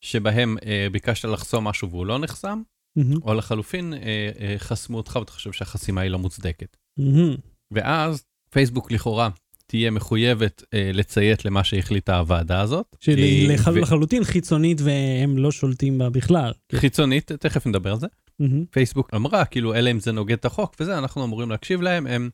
[0.04, 2.62] שבהם אה, ביקשת לחסום משהו והוא לא נחסם,
[2.96, 4.00] מהמם, או לחלופין אה,
[4.40, 6.78] אה, חסמו אותך ואתה חושב שהחסימה היא לא מוצדקת.
[6.98, 7.36] מהמם.
[7.72, 9.30] ואז פייסבוק לכאורה
[9.68, 12.96] תהיה מחויבת אה, לציית למה שהחליטה הוועדה הזאת.
[13.00, 16.52] שהיא אה, לחל- ו- לחלוטין חיצונית והם לא שולטים בה בכלל.
[16.76, 18.08] חיצונית, תכף נדבר על זה.
[18.40, 18.66] מהמם.
[18.66, 22.30] פייסבוק אמרה, כאילו, אלא אם זה נוגד את החוק וזה, אנחנו אמורים להקשיב להם, הם,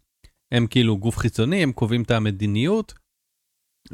[0.51, 2.93] הם כאילו גוף חיצוני, הם קובעים את המדיניות.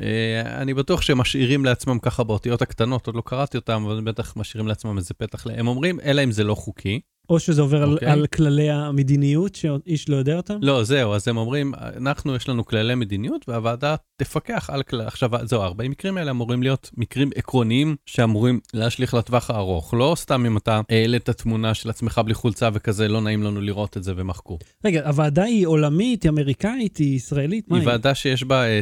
[0.01, 4.37] אה, אני בטוח שהם משאירים לעצמם ככה באותיות הקטנות, עוד לא קראתי אותם, אבל בטח
[4.37, 5.47] משאירים לעצמם איזה פתח.
[5.47, 6.99] הם אומרים, אלא אם זה לא חוקי.
[7.29, 8.09] או שזה עובר על, אוקיי.
[8.09, 10.57] על כללי המדיניות שאיש לא יודע אותם?
[10.61, 15.01] לא, זהו, אז הם אומרים, אנחנו, יש לנו כללי מדיניות, והוועדה תפקח על כלל...
[15.01, 19.93] עכשיו, זהו, 40 מקרים האלה אמורים להיות מקרים עקרוניים שאמורים להשליך לטווח הארוך.
[19.93, 23.97] לא סתם אם אתה העלית תמונה של עצמך בלי חולצה וכזה, לא נעים לנו לראות
[23.97, 24.57] את זה ומחקו.
[24.85, 27.67] רגע, הוועדה היא עולמית, היא אמריקאית, היא ישראלית?
[27.71, 28.79] היא ועדה שיש בה אה,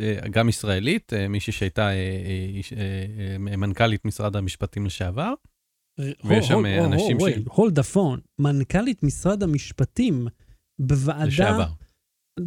[0.00, 1.90] אה, גם ישראלית, אה, מישהי שהייתה
[3.38, 5.34] מנכ"לית משרד המשפטים לשעבר.
[6.24, 10.26] ויש שם, אנשים ש- הולד הפון, מנכ"לית משרד המשפטים
[10.78, 11.24] בוועדה...
[11.24, 11.66] לשעבר.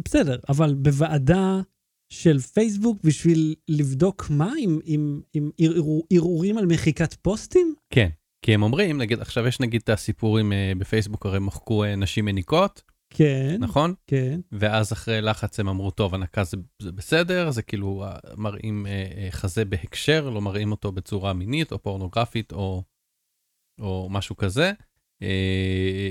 [0.08, 1.60] בסדר, אבל בוועדה
[2.12, 4.52] של פייסבוק בשביל לבדוק מה?
[4.58, 7.74] עם, עם, עם ערעור- ערעורים על מחיקת פוסטים?
[7.92, 8.08] כן,
[8.44, 11.96] כי הם אומרים, נגיד, עכשיו יש נגיד את הסיפור עם, אה, בפייסבוק הרי מחקו אה,
[11.96, 12.82] נשים מניקות,
[13.14, 13.94] כן, נכון?
[14.06, 14.40] כן.
[14.52, 18.92] ואז אחרי לחץ הם אמרו, טוב, הנקה זה, זה בסדר, זה כאילו אה, מראים אה,
[19.16, 22.82] אה, חזה בהקשר, לא מראים אותו בצורה מינית או פורנוגרפית או,
[23.78, 24.72] או משהו כזה.
[25.22, 25.28] אה,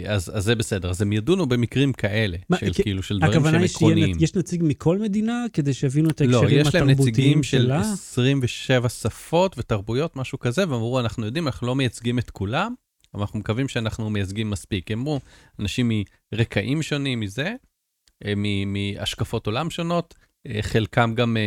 [0.07, 3.31] אז, אז זה בסדר, אז הם ידונו במקרים כאלה, מה, של כי- כאילו, של דברים
[3.31, 4.17] הכוונה שהם היא עקרוניים.
[4.17, 7.61] נ- יש נציג מכל מדינה כדי שיבינו את לא, ההקשרים יש להם נציגים התרבותיים של
[7.65, 7.79] שלה?
[7.79, 12.73] 27 שפות ותרבויות, משהו כזה, והם אמרו, אנחנו יודעים, אנחנו לא מייצגים את כולם,
[13.13, 14.91] אבל אנחנו מקווים שאנחנו מייצגים מספיק.
[14.91, 15.19] הם אמרו,
[15.59, 15.91] אנשים
[16.33, 17.53] מרקעים שונים מזה,
[18.25, 18.33] אה,
[18.65, 20.13] מהשקפות עולם שונות,
[20.47, 21.37] אה, חלקם גם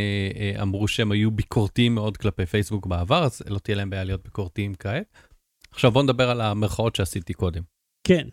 [0.62, 4.74] אמרו שהם היו ביקורתיים מאוד כלפי פייסבוק בעבר, אז לא תהיה להם בעיה להיות ביקורתיים
[4.74, 5.04] כעת.
[5.72, 7.62] עכשיו בואו נדבר על המרכאות שעשיתי קודם.
[8.06, 8.28] כן.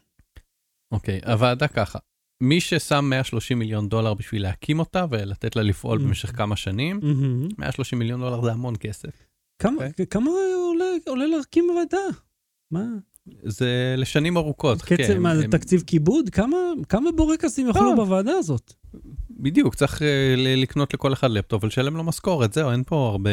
[0.92, 2.00] אוקיי, הוועדה ככה,
[2.44, 6.04] מי ששם 130 מיליון דולר בשביל להקים אותה ולתת לה לפעול Mm.
[6.04, 7.48] במשך כמה שנים, מהמם.
[7.58, 9.10] 130 מיליון דולר זה המון כסף.
[9.62, 10.08] כמה אוקיי.
[10.08, 10.32] כמה
[10.68, 12.18] עולה- עולה להקים ועדה?
[12.72, 12.84] מה?
[13.44, 14.82] זה לשנים ארוכות.
[14.82, 16.30] קצב, כן, מה, זה הם- תקציב כיבוד?
[16.30, 16.58] כמה
[16.90, 17.96] כמה בורקסים יאכלו אה.
[17.96, 18.74] בוועדה הזאת?
[19.30, 20.02] בדיוק, צריך
[20.38, 23.30] ל- לקנות לכל אחד לפטופ ולשלם לו משכורת, זהו, אין פה הרבה...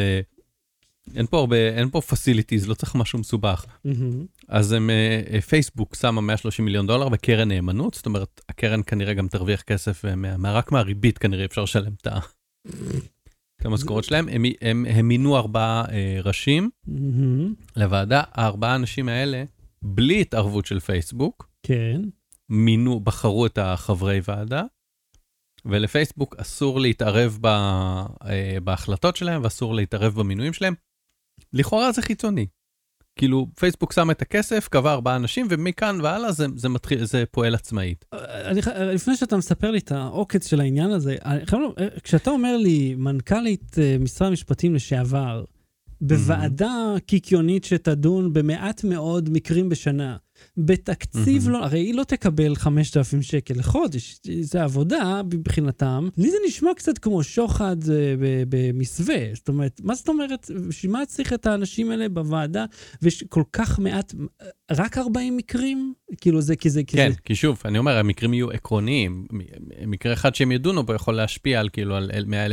[1.15, 3.65] אין פה הרבה, אין פה facilities, לא צריך משהו מסובך.
[3.85, 4.25] מהמם.
[4.47, 9.13] אז הם, אה, אה, פייסבוק שמה 130 מיליון דולר בקרן נאמנות, זאת אומרת, הקרן כנראה
[9.13, 12.19] גם תרוויח כסף, אה, מה, רק מהריבית כנראה אפשר לשלם את ה-
[13.65, 14.29] המשכורות שלהם.
[14.29, 17.53] הם, הם, הם מינו ארבעה אה, ראשים מהמם.
[17.75, 19.43] לוועדה, הארבעה האנשים האלה,
[19.81, 22.01] בלי התערבות של פייסבוק, כן.
[22.49, 24.63] מינו, בחרו את החברי ועדה,
[25.65, 30.73] ולפייסבוק אסור להתערב ב, אה, בהחלטות שלהם ואסור להתערב במינויים שלהם.
[31.53, 32.47] לכאורה זה חיצוני.
[33.19, 37.55] כאילו, פייסבוק שם את הכסף, קבע ארבעה אנשים, ומכאן והלאה זה, זה מתחיל, זה פועל
[37.55, 38.05] עצמאית.
[38.13, 42.57] אני, ח- לפני שאתה מספר לי את העוקץ של העניין הזה, אני לומר, כשאתה אומר
[42.57, 45.43] לי, מנכ"לית אה, משרד המשפטים לשעבר,
[46.01, 50.17] בוועדה קיקיונית שתדון במעט מאוד מקרים בשנה,
[50.57, 51.49] בתקציב Mhm.
[51.49, 56.09] לא, הרי היא לא תקבל 5,000 שקל לחודש, זה עבודה מבחינתם.
[56.17, 58.15] לי זה נשמע קצת כמו שוחד אה,
[58.49, 62.65] במסווה, זאת אומרת, מה זאת אומרת, בשביל מה צריך את האנשים האלה בוועדה,
[63.01, 64.13] ויש כל כך מעט,
[64.71, 65.93] רק 40 מקרים?
[66.21, 67.17] כאילו זה, כי זה, כי כן, זה...
[67.25, 69.27] כי שוב, אני אומר, המקרים יהיו עקרוניים.
[69.87, 72.47] מקרה אחד שהם ידונו בו יכול להשפיע על כאילו על 100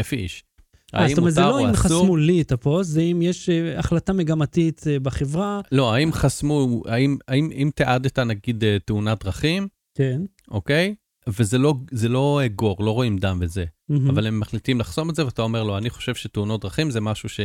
[0.95, 2.03] אה, האם זאת אומרת, זה מותר לא או אם אסור?
[2.03, 5.61] חסמו לי את הפוסט, זה אם יש אה, החלטה מגמתית אה, בחברה.
[5.73, 10.21] לא, האם חסמו, האם, האם אם תיעדת נגיד תאונת דרכים, כן.
[10.51, 10.95] אוקיי?
[11.29, 13.65] וזה לא, זה לא גור, לא רואים דם וזה.
[13.89, 14.11] מהמם.
[14.11, 17.29] אבל הם מחליטים לחסום את זה, ואתה אומר לו, אני חושב שתאונות דרכים זה משהו
[17.29, 17.41] ש,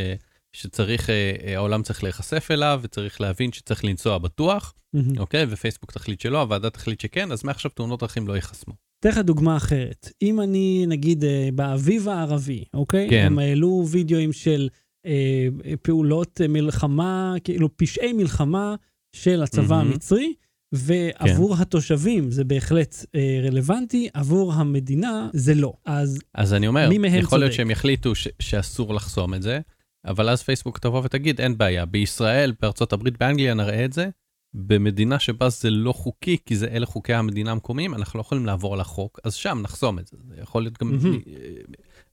[0.53, 1.09] שצריך,
[1.55, 5.17] העולם צריך להיחשף אליו, וצריך להבין שצריך לנסוע בטוח, מהמם.
[5.17, 5.45] אוקיי?
[5.49, 8.86] ופייסבוק תחליט שלא, הוועדה תחליט שכן, אז מעכשיו תאונות דרכים לא ייחסמו.
[8.99, 10.09] אתן לך דוגמה אחרת.
[10.21, 13.09] אם אני, נגיד, אה, באביב הערבי, אוקיי?
[13.09, 13.23] כן.
[13.25, 14.69] הם העלו וידאוים של
[15.05, 15.47] אה,
[15.81, 18.75] פעולות אה, מלחמה, כאילו פשעי מלחמה
[19.15, 19.91] של הצבא מהמם.
[19.91, 20.33] המצרי,
[20.71, 25.73] ועבור התושבים זה בהחלט אה, רלוונטי, עבור המדינה זה לא.
[25.85, 27.57] אז אז אני אומר, מי מהם יכול להיות צודק?
[27.57, 29.59] שהם יחליטו ש, שאסור לחסום את זה,
[30.05, 34.09] אבל אז פייסבוק תבוא ותגיד, אין בעיה, בישראל, בארצות הברית, באנגליה נראה את זה,
[34.53, 38.73] במדינה שבה זה לא חוקי, כי זה אלה חוקי המדינה המקומיים, אנחנו לא יכולים לעבור
[38.73, 40.17] על החוק, אז שם נחסום את זה.
[40.27, 40.93] זה יכול להיות גם.
[41.27, 41.51] אה,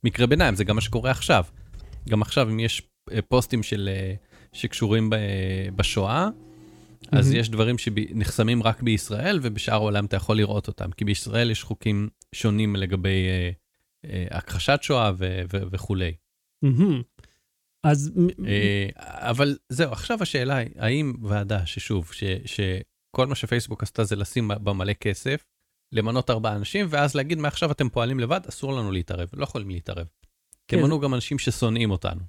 [0.03, 1.43] מקרה ביניים, זה גם מה שקורה עכשיו.
[2.09, 4.13] גם עכשיו, אם יש אה, פוסטים של, אה,
[4.53, 5.09] שקשורים
[5.75, 6.29] בשואה,
[7.11, 7.31] אז.
[7.33, 12.09] יש דברים שנחסמים רק בישראל, ובשאר העולם אתה יכול לראות אותם, כי בישראל יש חוקים
[12.35, 13.49] שונים לגבי אה,
[14.05, 16.13] אה, הכחשת שואה ו- ו- וכולי.
[17.85, 18.11] אז
[18.47, 18.87] אה,
[19.29, 24.51] אבל זהו, עכשיו השאלה היא, האם ועדה ששוב, ש- שכל מה שפייסבוק עשתה זה לשים
[24.63, 25.43] בה מלא כסף,
[25.93, 30.07] למנות ארבעה אנשים, ואז להגיד מעכשיו אתם פועלים לבד, אסור לנו להתערב, לא יכולים להתערב.
[30.67, 32.21] כן, מנו גם אנשים ששונאים אותנו.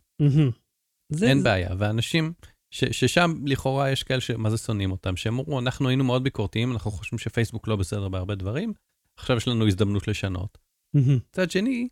[1.13, 2.33] זה- אין זה- בעיה, ואנשים
[2.75, 6.73] ש, ששם לכאורה יש כאלה שמה זה שונאים אותם, שהם אמרו, אנחנו היינו מאוד ביקורתיים,
[6.73, 8.73] אנחנו חושבים שפייסבוק לא בסדר בהרבה דברים,
[9.19, 10.59] עכשיו יש לנו הזדמנות לשנות.
[11.17, 11.89] מצד שני,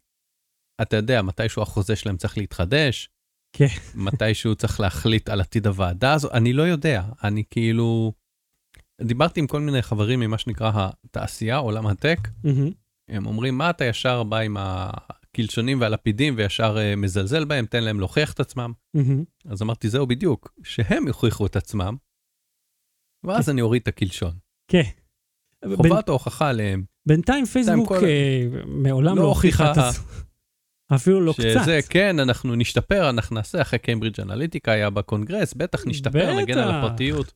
[0.82, 3.08] אתה יודע, מתישהו החוזה שלהם צריך להתחדש,
[3.56, 3.66] כן.
[3.94, 8.12] מתישהו צריך להחליט על עתיד הוועדה הזו, אני לא יודע, אני כאילו...
[9.02, 10.70] דיברתי עם כל מיני חברים ממה שנקרא
[11.04, 12.70] התעשייה, עולם הטק, מהמם.
[13.08, 17.98] הם אומרים, מה אתה ישר בא עם הקלשונים והלפידים וישר אה, מזלזל בהם, תן להם
[17.98, 18.72] להוכיח את עצמם.
[18.94, 19.24] מהמם.
[19.46, 21.96] אז אמרתי, זהו בדיוק, שהם יוכיחו את עצמם,
[23.24, 24.32] ואז אני אוריד את הקלשון.
[24.70, 24.82] כן.
[25.64, 30.23] בין- חובת ההוכחה עליהם, בינתיים פייסבוק כל- אה, מעולם לא לא הוכיחה את הוכיחה.
[30.94, 31.42] אפילו לא קצת.
[31.62, 36.68] שזה, כן, אנחנו נשתפר, אנחנו נעשה, אחרי קיימברידג' אנליטיקה היה בקונגרס, בטח נשתפר, נגן על
[36.68, 36.74] בטח.
[36.84, 37.32] הפרטיות.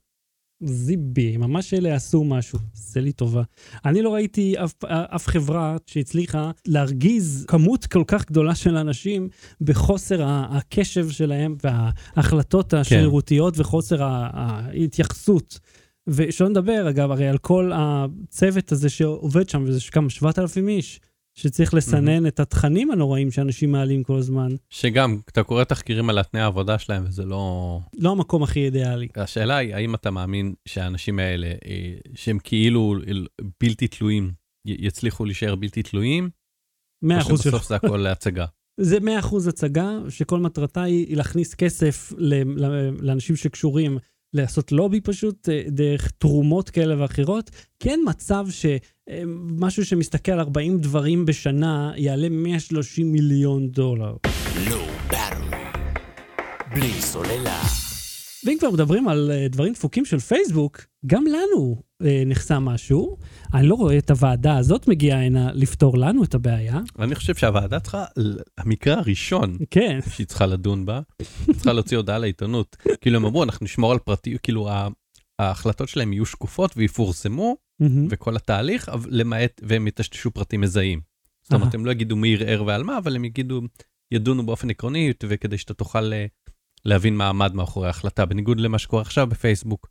[0.62, 3.42] זיבי, ממש אלה עשו משהו, עשה לי טובה.
[3.84, 9.28] אני לא ראיתי אף, אף חברה שהצליחה להרגיז כמות כל כך גדולה של אנשים
[9.60, 15.58] בחוסר הקשב שלהם וההחלטות השרירותיות וחוסר ה- ההתייחסות.
[16.06, 21.00] ושלא נדבר, אגב, הרי על כל הצוות הזה שעובד שם, וזה כמה, 7,000 איש,
[21.38, 24.48] שצריך לסנן את התכנים הנוראים שאנשים מעלים כל הזמן.
[24.70, 27.80] שגם, אתה קורא תחקירים על התנאי העבודה שלהם, וזה לא...
[27.94, 29.08] לא המקום הכי אידיאלי.
[29.16, 32.94] השאלה היא, האם אתה מאמין שהאנשים האלה, אה, שהם כאילו
[33.60, 34.32] בלתי תלויים,
[34.64, 36.30] יצליחו להישאר בלתי תלויים,
[37.04, 37.36] 100% או שלא.
[37.36, 38.46] שבסוף זה הכל להצגה.
[38.80, 42.12] זה 100% הצגה, שכל מטרתה היא להכניס כסף
[42.98, 43.98] לאנשים שקשורים
[44.34, 47.50] לעשות לובי פשוט, אה, דרך תרומות כאלה ואחרות.
[47.84, 54.16] אין מצב שמשהו שמסתכל על 40 דברים בשנה יעלה 130 מיליון דולר.
[55.10, 55.88] Battery.
[56.74, 57.62] בלי סוללה.
[58.44, 61.87] ואם כבר מדברים על אה, דברים דפוקים של פייסבוק, גם לנו אה,
[62.26, 63.16] נחסם משהו.
[63.54, 66.80] אני לא רואה את הוועדה הזאת מגיעה הנה לפתור לנו את הבעיה.
[66.98, 68.04] אני חושב שהוועדה צריכה,
[68.58, 71.00] המקרה הראשון כן, שהיא צריכה לדון בה,
[71.52, 72.76] צריכה להוציא הודעה לעיתונות.
[73.00, 74.68] כאילו הם אמרו, אנחנו נשמור על פרטיות, כאילו
[75.38, 77.56] ההחלטות שלהם יהיו שקופות ויפורסמו.
[78.10, 81.00] וכל התהליך, למעט, והם יטשטשו פרטים מזהים.
[81.42, 81.74] זאת אומרת.
[81.74, 83.60] הם לא יגידו מי ערער ועל מה, אבל הם יגידו,
[84.12, 86.26] ידונו באופן עקרוני, וכדי שאתה תוכל אה,
[86.84, 89.88] להבין מה עמד מאחורי ההחלטה, בניגוד למה שקורה עכשיו בפייסבוק,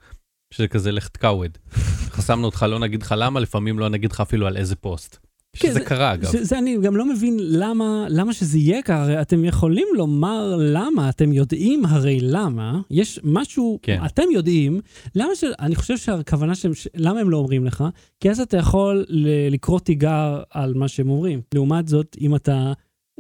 [0.53, 1.57] שזה כזה לך תקאווד.
[2.15, 5.17] חסמנו אותך, לא נגיד לך למה, לפעמים לא נגיד לך אפילו על איזה פוסט.
[5.53, 6.31] כן, שזה זה- קרה אגב.
[6.31, 10.55] זה, זה אני גם לא מבין למה, למה שזה יהיה ככה, הרי אתם יכולים לומר
[10.59, 13.99] למה, אתם יודעים הרי למה, יש משהו, כן.
[14.05, 14.81] אתם יודעים,
[15.15, 15.43] למה ש...
[15.59, 16.87] אני חושב שהכוונה שהם, ש...
[16.95, 17.83] למה הם לא אומרים לך?
[18.19, 19.27] כי אז אתה יכול ל...
[19.53, 21.41] לקרוא תיגר על מה שהם אומרים.
[21.53, 22.73] לעומת זאת, אם אתה,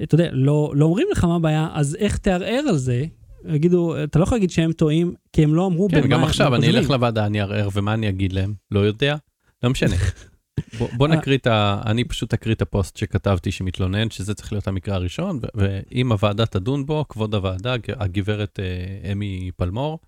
[0.03, 3.05] אתה יודע, לא, לא אומרים לך מה הבעיה, אז איך תערער על זה?
[3.45, 6.25] יגידו, אתה לא יכול להגיד שהם טועים, כי הם לא אמרו כן, במה גם הם
[6.25, 6.67] עכשיו אני.
[6.67, 8.53] אלך לוועדה, אני אערער, ומה אני אגיד להם?
[8.71, 9.15] לא יודע?
[9.63, 9.95] לא משנה.
[10.79, 11.15] בוא, בוא אה.
[11.15, 11.81] נקריא את ה...
[11.85, 16.45] אני פשוט אקריא את הפוסט שכתבתי שמתלונן, שזה צריך להיות המקרה הראשון, ו- ואם הוועדה
[16.45, 19.99] תדון בו, כבוד הוועדה, הגברת אה, אמי פלמור.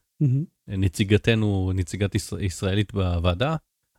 [0.67, 3.55] נציגתנו, נציגת ישראל, ישראלית בוועדה,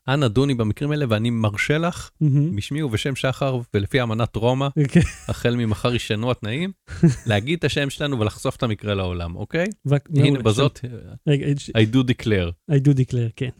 [0.08, 2.10] אנא דוני במקרים האלה, ואני מרשה לך.
[2.56, 5.00] בשמי ובשם שחר, ולפי אמנת רומא, כן.
[5.28, 6.72] החל ממחר ישנו התנאים,
[7.26, 9.66] להגיד את השם שלנו ולחשוף את המקרה לעולם, אוקיי?
[10.16, 10.38] הנה.
[10.38, 10.80] בזאת,
[11.78, 12.72] I do declare.
[12.72, 13.50] I do declare, כן.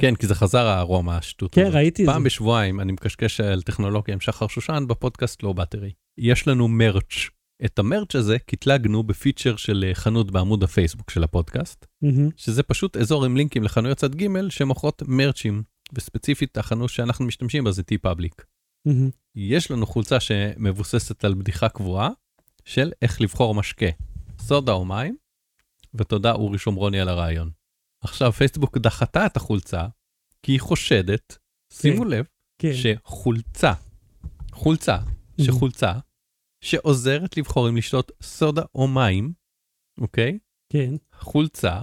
[0.00, 1.74] כן, כי זה חזר הרומא, השטות כן, הזאת.
[1.74, 2.12] ראיתי את זה.
[2.12, 5.90] פעם בשבועיים אני מקשקש על טכנולוגיה עם שחר שושן בפודקאסט לא בטרי.
[6.18, 7.28] יש לנו מרץ'.
[7.64, 12.28] את המרץ' הזה קטלגנו בפיצ'ר של אה, חנות בעמוד הפייסבוק של הפודקאסט, מהמם.
[12.36, 17.70] שזה פשוט אזור עם לינקים לחנויות צד ג' שמוכרות מרצ'ים, וספציפית החנות שאנחנו משתמשים בה
[17.70, 18.44] זה T-Public.
[18.84, 19.10] מהמם.
[19.34, 22.08] יש לנו חולצה שמבוססת על בדיחה קבועה
[22.64, 23.86] של איך לבחור משקה,
[24.38, 25.16] סודה או מים,
[25.94, 27.50] ותודה אורי שומרוני על הרעיון.
[28.00, 29.86] עכשיו פייסבוק דחתה את החולצה,
[30.42, 31.38] כי היא חושדת,
[31.72, 32.24] שימו לב,
[32.58, 32.72] כן.
[32.74, 33.72] שחולצה,
[34.52, 34.98] חולצה,
[35.40, 35.92] שחולצה,
[36.60, 39.32] שעוזרת לבחור אם לשתות סודה או מים,
[40.00, 40.38] אוקיי?
[40.72, 41.80] כן, חולצה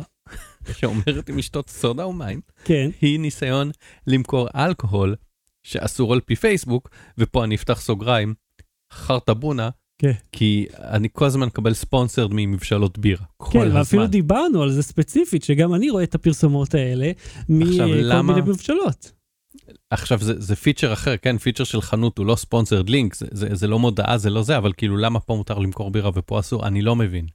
[0.73, 2.89] שאומרת אם לשתות סודה או מים, כן.
[3.01, 3.71] היא ניסיון
[4.08, 5.15] למכור אלכוהול
[5.63, 8.34] שאסור על פי פייסבוק, ופה אני אפתח סוגריים,
[8.93, 9.69] חרטה בונה,
[10.01, 10.12] כן.
[10.32, 13.25] כי אני כל הזמן מקבל sponsored ממבשלות בירה.
[13.51, 13.77] כן, הזמן.
[13.77, 17.12] ואפילו דיברנו על זה ספציפית, שגם אני רואה את הפרסומות האלה
[17.50, 19.12] מכל למה- מיני מבשלות.
[19.89, 23.48] עכשיו זה, זה פיצ'ר אחר, כן, פיצ'ר של חנות הוא לא sponsored link, זה, זה,
[23.56, 26.67] זה לא מודעה, זה לא זה, אבל כאילו למה פה מותר למכור בירה ופה אסור,
[26.67, 27.25] אני לא מבין.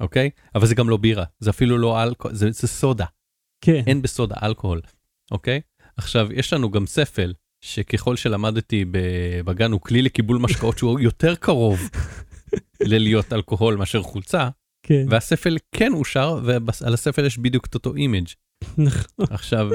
[0.00, 0.30] אוקיי?
[0.54, 3.04] אבל זה גם לא בירה, זה אפילו לא אלכוהול, זה, זה סודה,
[3.64, 4.80] כן, אין בסודה אלכוהול,
[5.30, 5.60] אוקיי?
[5.96, 7.32] עכשיו, יש לנו גם ספל,
[7.64, 8.84] שככל שלמדתי
[9.44, 11.80] בגן הוא כלי לקיבול משקאות שהוא יותר קרוב
[12.90, 14.48] ללהיות אלכוהול מאשר חולצה,
[14.86, 15.06] כן.
[15.10, 18.26] והספל כן אושר, ועל הספל יש בדיוק את אותו image.
[18.78, 19.26] נכון.
[19.30, 19.70] עכשיו,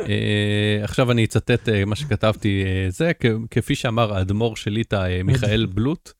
[0.00, 3.12] אה, עכשיו אני אצטט אה, מה שכתבתי, אה, זה
[3.50, 6.12] כפי שאמר האדמו"ר של ליטא, אה, מיכאל בלוט.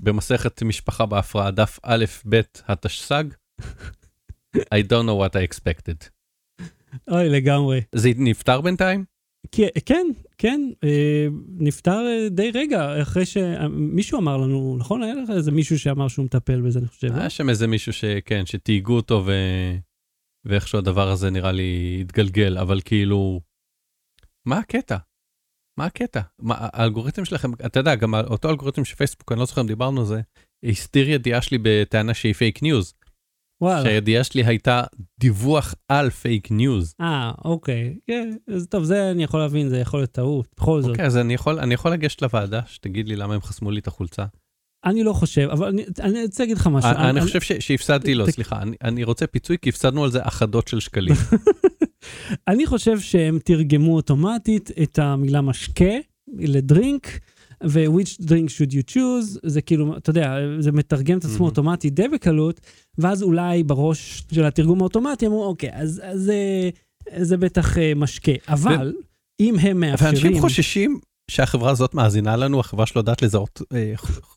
[0.00, 3.24] במסכת משפחה בהפרעה, דף א', ב', התשס"ג.
[4.56, 6.08] I don't know what I expected.
[7.10, 7.80] אוי, לגמרי.
[7.94, 9.04] זה נפתר בינתיים?
[9.86, 10.06] כן,
[10.38, 11.26] כן, אה,
[11.58, 15.02] נפטר אה, די רגע אחרי שמישהו אמר לנו, נכון?
[15.02, 17.06] היה לך איזה מישהו שאמר שהוא מטפל בזה, אני חושב.
[17.06, 17.20] לא?
[17.20, 19.32] היה שם איזה מישהו שכן, שתהיגו אותו ו...
[20.44, 23.40] ואיכשהו הדבר הזה נראה לי התגלגל, אבל כאילו,
[24.46, 24.96] מה הקטע?
[25.78, 26.20] מה הקטע?
[26.38, 30.00] מה, האלגוריתם שלכם, אתה יודע, גם אותו אלגוריתם של פייסבוק, אני לא זוכר אם דיברנו
[30.00, 30.20] על זה,
[30.64, 32.94] הסתיר ידיעה שלי בטענה שהיא פייק ניוז.
[33.62, 33.82] וואלה.
[33.82, 34.82] שהידיעה שלי הייתה
[35.20, 36.94] דיווח על פייק ניוז.
[37.00, 37.98] אה, אוקיי.
[38.06, 40.46] כן, אז טוב, זה אני יכול להבין, זה יכול להיות טעות.
[40.56, 40.90] בכל זאת.
[40.90, 43.86] אוקיי, אז אני יכול, אני יכול לגשת לוועדה, שתגיד לי למה הם חסמו לי את
[43.86, 44.24] החולצה.
[44.84, 46.90] אני לא חושב, אבל אני- אני רוצה להגיד לך משהו.
[46.90, 50.10] אני, אני חושב ש, שהפסדתי לו, ת- סליחה, אני, אני רוצה פיצוי כי הפסדנו על
[50.10, 51.14] זה אחדות של שקלים.
[52.48, 55.94] אני חושב שהם תרגמו אוטומטית את המילה משקה
[56.38, 57.08] לדרינק,
[57.64, 61.48] ו-which drink should you choose, זה כאילו, אתה יודע, זה מתרגם את עצמו Mhm.
[61.48, 62.60] אוטומטית די בקלות,
[62.98, 66.70] ואז אולי בראש של התרגום האוטומטי אמרו, אוקיי, אז, אז זה,
[67.22, 68.32] זה בטח אה, משקה.
[68.48, 68.94] אבל
[69.40, 70.12] אם הם מאפשרים...
[70.14, 70.98] ואנשים חוששים
[71.30, 73.92] שהחברה הזאת מאזינה לנו, החברה שלא יודעת לזהות אה,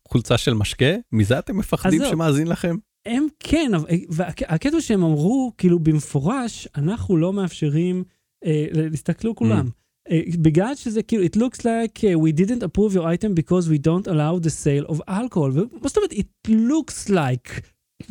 [0.08, 0.96] חולצה של משקה?
[1.12, 2.02] מזה אתם מפחדים.
[2.10, 2.76] שמאזין לכם?
[3.06, 8.04] הם כן, אבל- והקטע שהם אמרו, כאילו במפורש, אנחנו לא מאפשרים,
[8.46, 9.70] אה, תסתכלו כולם.
[10.12, 13.78] אה, בגלל שזה כאילו, it looks like uh, we didn't approve your item because we
[13.78, 15.52] don't allow the sale of alcohol.
[15.54, 17.62] ומה זאת אומרת, it looks like?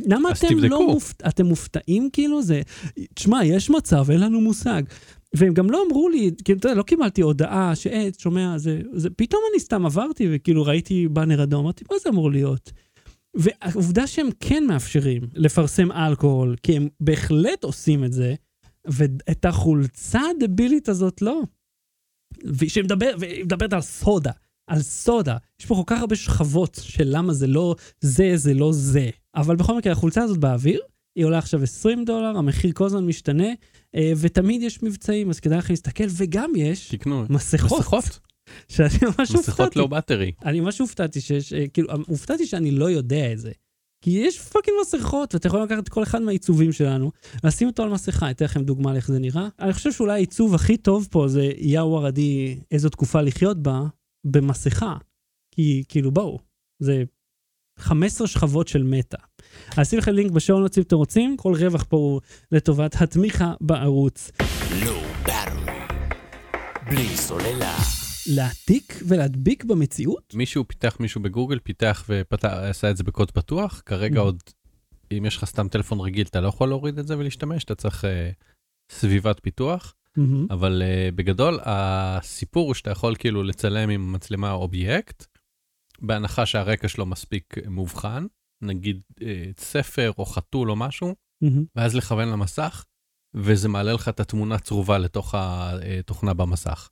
[0.07, 0.87] למה אתם לא.
[0.87, 1.23] מופת...
[1.29, 2.43] אתם מופתעים כאילו?
[2.43, 2.63] זה...
[3.15, 4.83] תשמע, יש מצב, אין לנו מושג.
[5.35, 9.11] והם גם לא אמרו לי, כאילו, אתה יודע, לא קיבלתי הודעה שהי, שומע, זה, זה,
[9.11, 12.73] פתאום אני סתם עברתי וכאילו ראיתי באנר אדום, אמרתי, מה זה אמור להיות?
[13.37, 18.35] והעובדה שהם כן מאפשרים לפרסם אלכוהול, כי הם בהחלט עושים את זה,
[18.87, 21.41] ואת החולצה הדבילית הזאת לא.
[22.45, 24.31] ושהיא מדבר- והיא מדברת על סודה,
[24.71, 25.37] על סודה.
[25.61, 29.11] יש פה כל כך הרבה שכבות של למה זה לא זה, זה לא זה.
[29.37, 30.81] אבל בכל מקרה, החולצה הזאת באוויר,
[31.17, 33.49] היא עולה עכשיו 20 דולר, המחיר כל הזמן משתנה,
[33.95, 37.25] אה, ותמיד יש מבצעים, אז כדאי לכם להסתכל, וגם יש תקנו.
[37.31, 37.79] מסכות.
[37.79, 38.21] מסכות?
[38.69, 39.79] שאני ממש מסכות הופתעתי.
[39.79, 40.33] לא בטרי.
[40.45, 43.51] אני ממש הופתעתי שיש, אה, כאילו, הופתעתי שאני לא יודע את זה.
[44.05, 47.11] כי יש פאקינג מסכות, ואתה יכול לקחת כל אחד מהעיצובים שלנו,
[47.45, 49.49] לשים אותו על מסכה, אתן לכם דוגמה לאיך זה נראה.
[49.59, 53.83] אני חושב שאולי העיצוב הכי טוב פה זה יאו ערדי, איזו תקופה לחיות בה,
[54.27, 54.97] במסכה.
[55.55, 56.39] כי כאילו, בואו,
[56.83, 57.03] זה
[57.79, 59.19] 15 שכבות של מטא.
[59.77, 62.21] אז שים לכם לינק בשעון אם אתם רוצים, כל רווח פה הוא
[62.53, 64.31] לטובת התמיכה בערוץ.
[66.91, 68.00] בלי סוללה.
[68.27, 70.35] להעתיק ולהדביק במציאות?
[70.35, 74.23] מישהו פיתח מישהו בגוגל, פיתח ועשה את זה בקוד פתוח, כרגע Mhm.
[74.23, 74.39] עוד,
[75.13, 78.05] אם יש לך סתם טלפון רגיל, אתה לא יכול להוריד את זה ולהשתמש, אתה צריך
[78.05, 78.31] אה,
[78.93, 80.47] סביבת פיתוח, מהמם.
[80.51, 85.27] אבל אה, בגדול, הסיפור הוא שאתה יכול כאילו לצלם עם מצלמה אובייקט,
[86.01, 88.27] בהנחה שהרקע שלו מספיק מובחן,
[88.63, 91.65] נגיד אה, ספר או חתול או משהו, מהמם.
[91.77, 92.85] ואז לכוון למסך,
[93.35, 96.89] וזה מעלה לך את התמונה צרובה לתוך התוכנה במסך.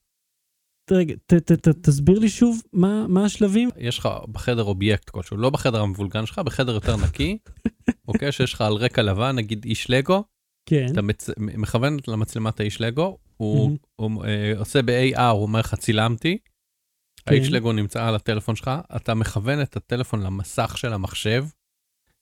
[0.93, 3.69] רגע, ת, ת, ת, תסביר לי שוב מה, מה השלבים.
[3.77, 7.39] יש לך בחדר אובייקט כלשהו, לא בחדר המבולגן שלך, בחדר יותר נקי,
[8.09, 8.33] אוקיי?
[8.33, 10.25] שיש לך על רקע לבן, נגיד איש לגו,
[10.67, 10.87] כן.
[10.93, 11.31] אתה מצ...
[11.39, 13.77] מכוון למצלמת האיש לגו, הוא, מהמם.
[13.97, 16.39] הוא אה, עושה ב-AR, הוא אומר לך, צילמתי,
[17.27, 17.55] האיש כן.
[17.55, 21.45] לגו נמצא על הטלפון שלך, אתה מכוון את הטלפון למסך של המחשב,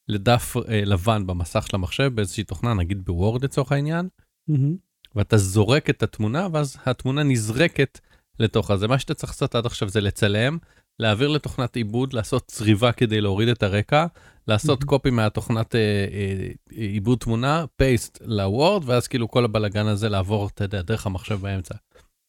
[0.07, 4.07] לדף אה, לבן במסך של המחשב, באיזושהי תוכנה, נגיד בוורד לצורך העניין,
[4.47, 4.75] מהמם.
[5.15, 7.99] ואתה זורק את התמונה, ואז התמונה נזרקת
[8.39, 8.87] לתוך הזה.
[8.87, 10.57] מה שאתה צריך לעשות עד עכשיו זה לצלם,
[10.99, 14.05] להעביר לתוכנת עיבוד, לעשות צריבה כדי להוריד את הרקע,
[14.47, 14.83] לעשות.
[14.83, 15.79] קופי מהתוכנת אה,
[16.11, 21.35] אה, עיבוד תמונה, פייסט לוורד, ואז כאילו כל הבלגן הזה לעבור, אתה יודע, דרך המחשב
[21.41, 21.75] באמצע.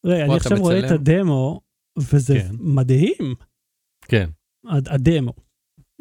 [0.03, 0.91] פה אני אתה עכשיו רואה את.
[0.91, 1.61] הדמו,
[1.99, 2.55] וזה כן.
[2.59, 3.35] מדהים,
[4.09, 4.31] כן,
[4.69, 5.33] הד- הדמו.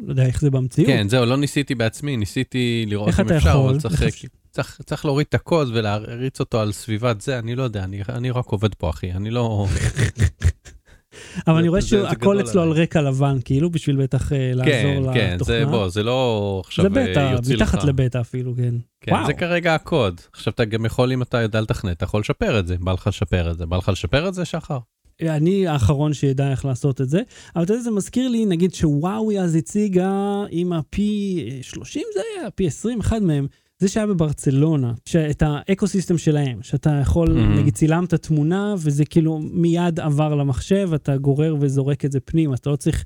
[0.00, 0.90] לא יודע איך זה במציאות.
[0.90, 3.70] כן, זהו, לא ניסיתי בעצמי, ניסיתי לראות אם אתה אפשר, יכול?
[3.70, 4.28] אבל צריך, איך אפשר?
[4.62, 8.30] צריך, צריך להוריד את הקוד ולהריץ אותו על סביבת זה, אני לא יודע, אני, אני
[8.30, 9.66] רק עובד פה, אחי, אני לא...
[11.46, 12.70] אבל אני זה- רואה זה- זה שהכל אצלו על.
[12.72, 15.14] רקע לבן, כאילו, בשביל בטח אה, לעזור כן, לתוכנה.
[15.14, 17.62] כן, זה בוא, זה לא עכשיו זה אה, בטא, יוציא לך.
[17.62, 18.74] מתחת לבטא אפילו, כן.
[19.00, 19.12] כן.
[19.26, 20.20] זה כרגע הקוד.
[20.32, 22.76] עכשיו אתה גם יכול, אם אתה יודע לתכנת, אתה יכול לשפר את זה.
[22.80, 23.66] בא לך לשפר את זה.
[23.66, 24.78] בא לך לשפר את זה, שחר?
[25.22, 27.20] אני האחרון שידע איך לעשות את זה,
[27.56, 30.10] אבל אתה יודע, זה מזכיר לי, נגיד שוואוי אז הציגה
[30.50, 31.84] עם ה-P30
[32.14, 33.46] זה היה, P20, אחד מהם,
[33.78, 37.58] זה שהיה בברצלונה, שאת ה ecosystem שלהם, שאתה יכול, Mhm.
[37.58, 42.70] נגיד צילמת תמונה, וזה כאילו מיד עבר למחשב, אתה גורר וזורק את זה פנימה, אתה
[42.70, 43.04] לא צריך...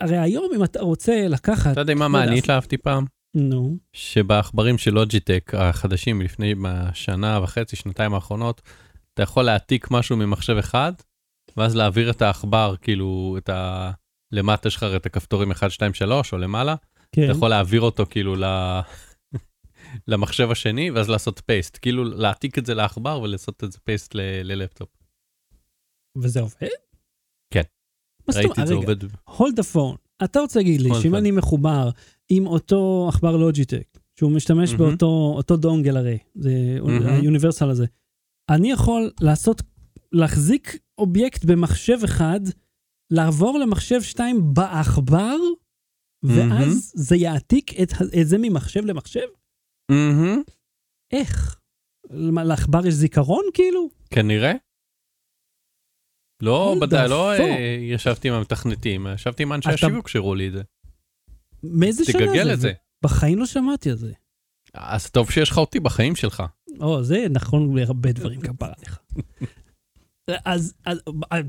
[0.00, 1.72] הרי היום אם אתה רוצה לקחת...
[1.72, 3.04] אתה יודע מה, אני התלהבתי פעם?
[3.34, 6.54] נו, שבעכברים של לוג'יטק החדשים לפני
[6.94, 8.62] שנה וחצי, שנתיים האחרונות,
[9.14, 10.92] אתה יכול להעתיק משהו ממחשב אחד,
[11.56, 13.90] ואז להעביר את העכבר, כאילו, את ה...
[14.32, 16.74] למטה יש לך את הכפתורים 1, 2, 3 או למעלה,
[17.12, 17.24] כן.
[17.24, 18.44] אתה יכול להעביר אותו כאילו ל...
[20.08, 24.20] למחשב השני ואז לעשות פייסט, כאילו להעתיק את זה לעכבר ולעשות את זה פייסט ל-
[24.42, 24.88] ללפטופ.
[26.18, 26.68] וזה עובד?
[27.54, 27.62] כן.
[28.34, 28.62] ראיתי?
[28.62, 29.02] את זה עובד.
[29.60, 30.24] the phone.
[30.24, 31.14] אתה רוצה להגיד לי שאם.
[31.14, 31.90] אני מחובר
[32.28, 34.84] עם אותו עכבר לוג'יטק, שהוא משתמש מהמם.
[34.90, 36.50] באותו אותו דונגל הרי, זה
[36.82, 37.06] מהמם.
[37.06, 37.86] היוניברסל הזה,
[38.50, 39.62] אני יכול לעשות,
[40.12, 42.40] להחזיק אובייקט במחשב אחד,
[43.10, 45.36] לעבור למחשב שתיים בעכבר,
[46.22, 46.52] מהמם.
[46.52, 49.26] ואז זה יעתיק את, את זה ממחשב למחשב?
[49.90, 50.42] מהמם.
[51.12, 51.60] איך?
[52.10, 53.88] מה, לעכבר יש זיכרון כאילו?
[54.10, 54.52] כנראה.
[56.42, 57.32] לא, the לא.
[57.32, 60.62] אה, ישבתי עם המתכנתים, ישבתי עם אנשי אתה- השיווק שהראו לי את זה.
[61.62, 62.26] מאיזה שנה זה?
[62.26, 62.72] תגגל את זה.
[63.04, 64.12] בחיים לא שמעתי על זה.
[64.74, 66.42] אז טוב שיש לך אותי בחיים שלך.
[66.80, 68.98] או, זה נכון להרבה דברים, כפרה עליך.
[70.44, 70.98] אז, אז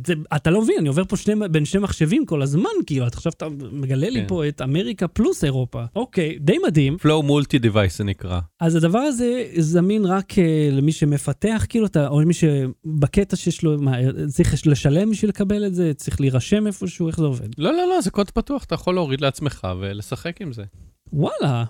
[0.05, 3.31] זה, אתה לא מבין, אני עובר פה שני, בין שני מחשבים כל הזמן, כאילו, עכשיו
[3.37, 4.27] אתה מגלה לי כן.
[4.27, 5.83] פה את אמריקה פלוס אירופה.
[5.95, 6.97] אוקיי, די מדהים.
[7.05, 8.39] Flow מולטי דיווייס זה נקרא.
[8.59, 10.35] אז הדבר הזה זמין רק uh,
[10.71, 13.97] למי שמפתח, כאילו, אתה, או למי שבקטע שיש לו, מה,
[14.27, 17.47] צריך לשלם בשביל לקבל את זה, צריך להירשם איפשהו, איך זה עובד?
[17.57, 20.63] לא, לא, לא, זה קוד פתוח, אתה יכול להוריד לעצמך ולשחק עם זה.
[21.13, 21.63] וואלה,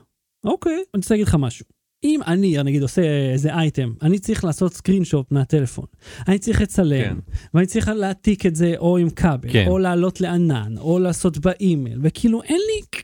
[0.46, 0.74] אוקיי.
[0.74, 1.66] אני רוצה להגיד לך משהו.
[2.04, 5.86] אם אני, נגיד, עושה איזה אייטם, אני צריך לעשות screenshot מהטלפון,
[6.28, 7.18] אני צריך לצלם, כן.
[7.54, 9.66] ואני צריך להעתיק את זה או עם כבל, כן.
[9.68, 13.02] או לעלות לענן, או לעשות באימייל, וכאילו אין לי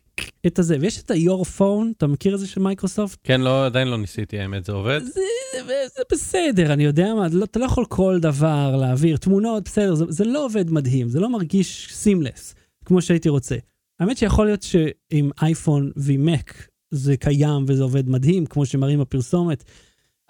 [0.48, 0.78] את הזה.
[0.82, 3.20] ויש את ה-Your Phone, אתה מכיר את זה של מייקרוסופט?
[3.24, 5.00] כן, לא, עדיין לא ניסיתי, האמת, זה עובד?
[5.04, 5.22] זה,
[5.68, 9.96] זה, זה בסדר, אני יודע מה, לא, אתה לא יכול כל דבר להעביר, תמונות, בסדר,
[9.96, 13.56] זה, זה לא עובד מדהים, זה לא מרגיש seamless, כמו שהייתי רוצה.
[14.00, 19.64] האמת שיכול להיות שעם אייפון ועם מק זה קיים וזה עובד מדהים, כמו שמראים בפרסומת,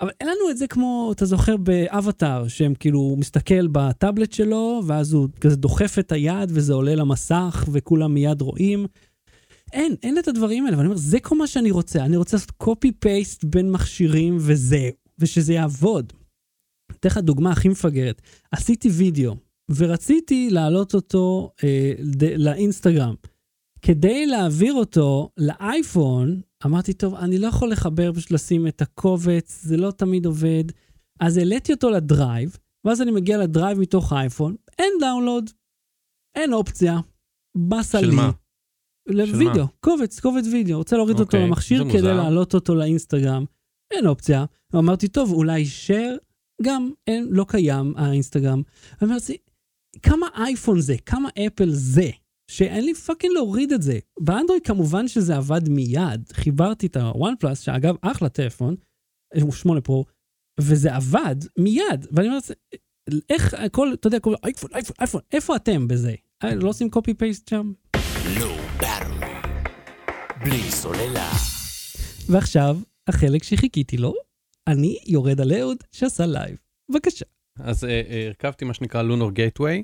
[0.01, 5.13] אבל אין לנו את זה כמו, אתה זוכר באבטאר, שהם כאילו, מסתכל בטאבלט שלו, ואז
[5.13, 8.85] הוא כזה דוחף את היד וזה עולה למסך וכולם מיד רואים.
[9.73, 12.51] אין, אין את הדברים האלה, ואני אומר, זה כל מה שאני רוצה, אני רוצה לעשות
[12.63, 16.13] copy-paste בין מכשירים וזהו, ושזה יעבוד.
[16.91, 19.35] אתן לך דוגמה הכי מפגרת, עשיתי וידאו,
[19.75, 21.93] ורציתי להעלות אותו אה,
[22.37, 23.15] לאינסטגרם.
[23.81, 29.77] כדי להעביר אותו לאייפון, אמרתי, טוב, אני לא יכול לחבר, פשוט לשים את הקובץ, זה
[29.77, 30.63] לא תמיד עובד.
[31.19, 35.49] אז העליתי אותו לדרייב, ואז אני מגיע לדרייב מתוך האייפון, אין download,
[36.35, 36.99] אין אופציה,
[37.57, 38.15] באסה של לי.
[38.15, 38.31] מה?
[39.07, 42.01] לוידאו, קובץ, קובץ וידאו, רוצה להוריד אותו אוקיי, למכשיר כדי.
[42.01, 43.45] להעלות אותו לאינסטגרם,
[43.93, 44.45] אין אופציה.
[44.75, 46.17] אמרתי, טוב, אולי share,
[46.61, 48.61] גם אין, לא קיים האינסטגרם.
[49.03, 49.37] אמרתי,
[50.03, 52.09] כמה אייפון זה, כמה אפל זה,
[52.51, 53.99] שאין לי fucking להוריד את זה.
[54.19, 58.75] באנדרואיד כמובן שזה עבד מיד, חיברתי את ה OnePlus, שאגב, אחלה טלפון,
[59.41, 60.05] הוא 8 Pro,
[60.59, 62.07] וזה עבד מיד.
[62.11, 62.39] ואני אומר,
[63.29, 66.15] איך הכל, אתה יודע, כל אייפון, אייפון, אייפון, איפה אתם בזה?
[66.43, 67.71] אה, לא עושים copy paste שם?
[68.37, 69.49] Low Battery.
[70.43, 71.31] בלי סוללה.
[72.29, 72.77] ועכשיו,
[73.07, 74.13] החלק שחיכיתי לו,
[74.67, 76.57] אני יורד על אהוד שעשה לייב.
[76.91, 77.25] בבקשה.
[77.59, 79.83] אז אה, אה, הרכבתי מה שנקרא Lunar Gateway,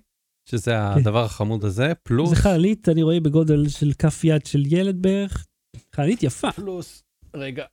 [0.49, 5.01] שזה הדבר החמוד הזה, פלוס, זה חללית, אני רואה בגודל של כף יד של ילד
[5.01, 5.47] בערך.
[5.95, 6.51] חללית יפה.
[6.51, 7.65] פלוס, רגע,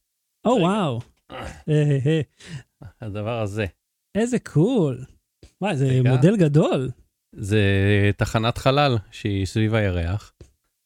[0.45, 0.65] או רגע.
[0.65, 1.01] וואו.
[1.31, 2.21] אה, אה, אה.
[3.01, 3.67] הדבר הזה.
[4.15, 5.05] איזה cool.
[5.61, 6.11] וואי, זה רגע.
[6.11, 6.91] מודל גדול.
[7.33, 7.61] זה
[8.17, 10.33] תחנת חלל שהיא סביב הירח,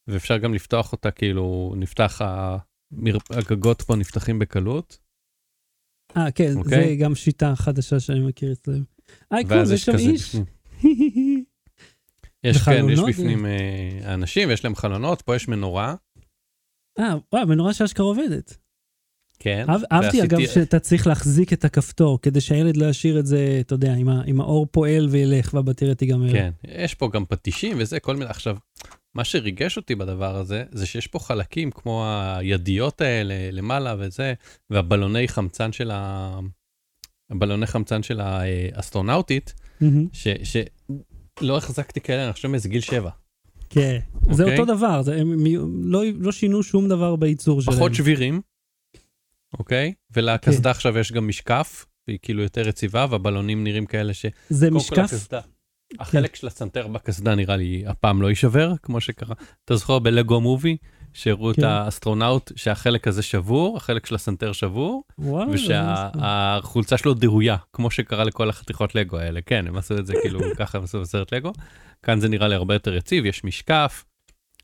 [0.07, 3.17] ואפשר גם לפתוח אותה, כאילו, נפתח, המר...
[3.29, 4.97] הגגות פה נפתחים בקלות,
[6.17, 6.89] אה, כן, אוקיי.
[6.89, 8.83] זה גם שיטה חדשה שאני מכיר אצלם.
[9.31, 10.35] היי, קול, יש שם איש.
[12.43, 12.99] יש, כן, יש?
[12.99, 15.95] בפנים אה, אנשים, יש להם חלונות, פה יש מנורה,
[16.99, 18.57] אה, וואי, מנורה שאשכרה עובדת.
[19.39, 19.65] כן.
[19.69, 23.57] אהב- אהבתי ועשיתי- אגב שאתה צריך להחזיק את הכפתור, כדי שהילד לא ישאיר את זה,
[23.61, 26.31] אתה יודע, עם ה- עם האור פועל וילך והבטריה תיגמר.
[26.31, 28.57] כן, יש פה גם פטישים וזה, כל מיני, עכשיו,
[29.15, 32.05] מה שריגש אותי בדבר הזה, זה שיש פה חלקים כמו
[32.37, 34.33] הידיות האלה למעלה וזה,
[34.69, 36.39] והבלוני חמצן של ה...
[37.29, 40.07] הבלוני חמצן של האסטרונאוטית, מהמם.
[40.13, 40.27] ש...
[41.39, 43.09] שלא החזקתי כאלה, אני חושב מאיזה גיל שבע.
[43.69, 43.99] כן,
[44.31, 44.59] זה אוקיי.
[44.59, 45.33] אותו דבר, זה- הם
[45.83, 47.77] לא- לא שינו שום דבר בייצור שלהם.
[47.77, 48.41] פחות שבירים,
[49.59, 49.93] אוקיי?
[50.13, 50.69] ולקסדה כן.
[50.69, 54.25] עכשיו יש גם משקף, והיא כאילו יותר יציבה, והבלונים נראים כאלה ש...
[54.49, 55.01] זה משקף, כן.
[55.01, 55.39] הקסדה.
[55.99, 59.35] החלק של הסנטר בקסדה נראה לי הפעם לא יישבר, כמו שקרה.
[59.65, 60.77] אתה זוכר ב Lego Movie,
[61.13, 61.63] שהראו את כן.
[61.63, 68.49] האסטרונאוט שהחלק הזה שבור, החלק של הסנטר שבור, זה- ושהחולצה שלו דהויה, כמו שקרה לכל
[68.49, 69.39] החתיכות לגו האלה.
[69.45, 71.51] כן, הם עשו את זה כאילו, ככה הם עשו בסרט לגו.
[72.03, 74.05] כאן זה נראה לי הרבה יותר יציב, יש משקף,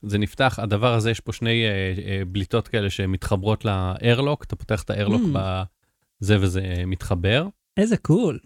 [0.04, 1.70] זה נפתח, הדבר הזה, יש פה שני אה,
[2.08, 5.38] אה, בליטות כאלה שמתחברות ל airlock, אתה פותח את ה airlock Mm.
[6.22, 7.48] בזה וזה מתחבר.
[7.78, 8.40] איזה cool.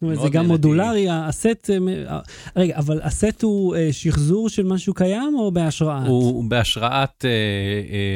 [0.00, 0.46] זה גם.
[0.46, 1.70] מודולרי, הסט...
[1.70, 1.76] אה,
[2.08, 2.20] אה,
[2.56, 6.06] רגע, אבל הסט הוא אה, שחזור של משהו קיים או בהשראת?
[6.06, 7.24] הוא בהשראת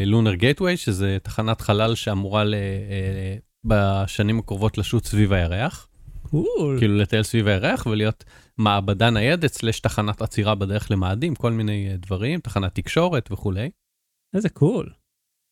[0.06, 2.44] Lunar Gateway, שזה תחנת חלל שאמורה
[3.64, 5.88] בשנים הקרובות לשוט סביב הירח,
[6.30, 6.78] cool.
[6.78, 8.24] כאילו לטייל סביב הירח ולהיות
[8.58, 13.70] מעבדה ניידת slash תחנת עצירה בדרך למאדים, כל מיני דברים, תחנת תקשורת וכולי.
[14.34, 14.90] איזה cool.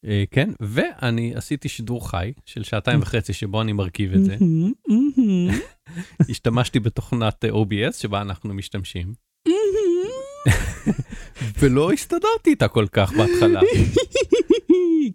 [0.06, 4.36] אה, כן, ואני עשיתי שידור חי של שעתיים וחצי שבו אני מרכיב את זה.
[6.30, 9.12] השתמשתי בתוכנת אה, OBS שבה אנחנו משתמשים.
[11.58, 13.60] ולא הסתדרתי איתה כל כך בהתחלה.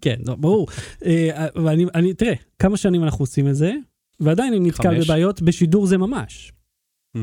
[0.02, 0.68] כן, לא, ברור.
[1.06, 3.74] אה, אבל אני, תראה, כמה שנים אנחנו עושים את זה,
[4.20, 5.06] ועדיין אני נתקל חמש.
[5.06, 6.52] בבעיות בשידור זה ממש.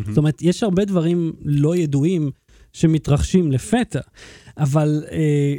[0.07, 2.31] זאת אומרת, יש הרבה דברים לא ידועים
[2.73, 4.01] שמתרחשים לפתע,
[4.59, 5.55] אבל אה,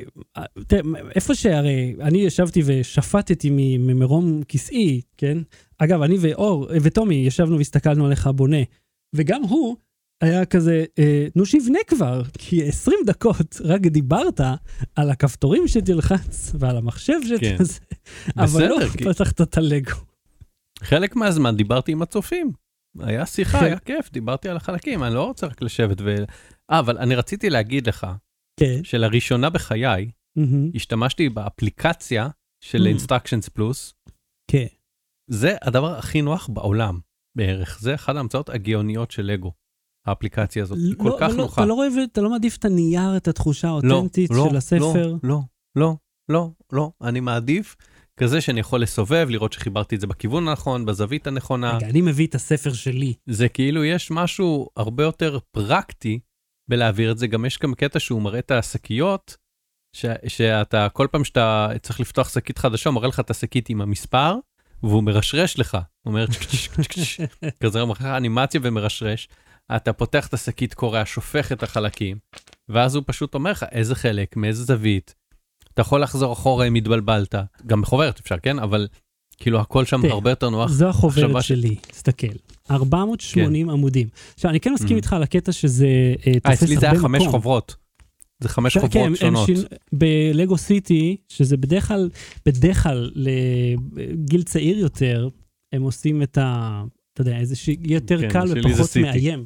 [0.68, 0.82] תראה,
[1.16, 5.38] איפה שהרי אני ישבתי ושפטתי ממרום כיסאי, כן?
[5.78, 8.58] אגב, אני ואור וטומי ישבנו והסתכלנו עליך בונה,
[9.16, 9.76] וגם הוא
[10.22, 14.42] היה כזה, אה, נו שיבנה כבר, כי 20 דקות רק דיברת
[14.96, 17.56] על הכפתורים שתלחץ ועל המחשב כן.
[17.56, 17.80] שתעשה,
[18.38, 19.92] אבל לא בסדר, כי- פתחת את הלגו.
[20.84, 22.52] חלק מהזמן דיברתי עם הצופים.
[23.00, 23.66] היה שיחה, כן.
[23.66, 26.16] היה כיף, דיברתי על החלקים, אני לא רוצה רק לשבת ו...
[26.72, 28.08] אה, אבל אני רציתי להגיד לך,
[28.60, 28.84] כן.
[28.84, 30.72] שלראשונה בחיי, מהמם.
[30.76, 32.30] השתמשתי באפליקציה
[32.64, 33.00] של Mm.
[33.02, 33.94] Instructions Plus,
[34.52, 34.66] כן.
[35.30, 37.00] זה הדבר הכי נוח בעולם,
[37.38, 37.80] בערך.
[37.82, 39.52] זה אחת ההמצאות הגאוניות של לגו,
[40.08, 40.78] האפליקציה הזאת.
[40.78, 41.62] היא כל לא, כך לא- נוחה.
[41.62, 45.16] אתה לא אוהב, אתה לא מעדיף את הנייר, את התחושה האותנטית לא, של הספר?
[45.24, 45.40] לא,
[45.76, 45.96] לא,
[46.30, 46.92] לא, לא.
[47.02, 47.76] אני מעדיף
[48.20, 51.78] כזה שאני יכול לסובב, לראות שחיברתי את זה בכיוון הנכון, בזווית הנכונה.
[51.78, 53.14] רגע, אני מביא את הספר שלי.
[53.26, 56.20] זה כאילו יש משהו הרבה יותר פרקטי
[56.70, 57.28] בלהעביר את זה.
[57.28, 59.38] גם יש גם קטע שהוא מראה את השקיות,
[59.96, 63.82] ש- שאתה, כל פעם שאתה צריך לפתוח שקית חדשה, הוא מראה לך את השקית עם
[63.82, 64.36] המספר,
[64.84, 65.74] והוא מרשרש לך.
[65.74, 66.26] הוא אומר
[67.64, 69.30] כזה מראה לך אנימציה ומרשרש.
[69.76, 72.18] אתה פותח את השקית קורע, שופך את החלקים,
[72.70, 75.16] ואז הוא פשוט אומר לך איזה חלק, מאיזה זווית.
[75.74, 78.60] אתה יכול לחזור אחורה אם התבלבלת, גם בחוברת אפשר, כן?
[78.60, 78.88] אבל
[79.38, 80.70] כאילו הכל שם הרבה יותר נוח.
[80.70, 82.28] זו החוברת שלי, תסתכל.
[82.72, 84.08] 480 עמודים.
[84.36, 84.96] עכשיו, אני כן מסכים Mhm.
[84.96, 87.32] איתך על הקטע שזה אה, אה, תופס אצלי זה הרבה היה חמש מקום.
[87.32, 87.76] חוברות.
[88.44, 89.46] זה חמש כן, חוברות הם שונות.
[89.46, 89.62] שינו-
[89.94, 92.10] בלגו סיטי, שזה בדרך כלל,
[92.46, 95.28] בדרך כלל לגיל צעיר יותר,
[95.74, 96.84] הם עושים את ה...
[97.14, 99.02] אתה יודע, איזה שיהיה יותר כן, קל זה ופחות סיטי.
[99.02, 99.46] מאיים.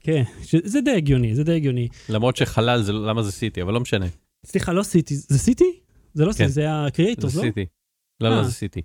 [0.00, 1.88] כן, ש- זה די הגיוני, זה די הגיוני.
[2.08, 4.06] למרות שחלל זה למה זה סיטי, אבל לא משנה.
[4.46, 5.80] סליחה, לא סיטי, זה סיטי?
[6.14, 6.50] זה לא סיטי, כן.
[6.50, 7.44] זה הקריאייטור, זה לא?
[7.46, 7.66] סיטי.
[8.20, 8.44] לא, לא, אה.
[8.44, 8.82] זה סיטי.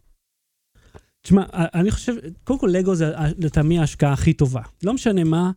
[1.22, 2.14] תשמע, אני חושב,
[2.44, 4.62] קודם כל לגו זה לטעמי ההשקעה הכי טובה.
[4.84, 5.52] לא משנה מה,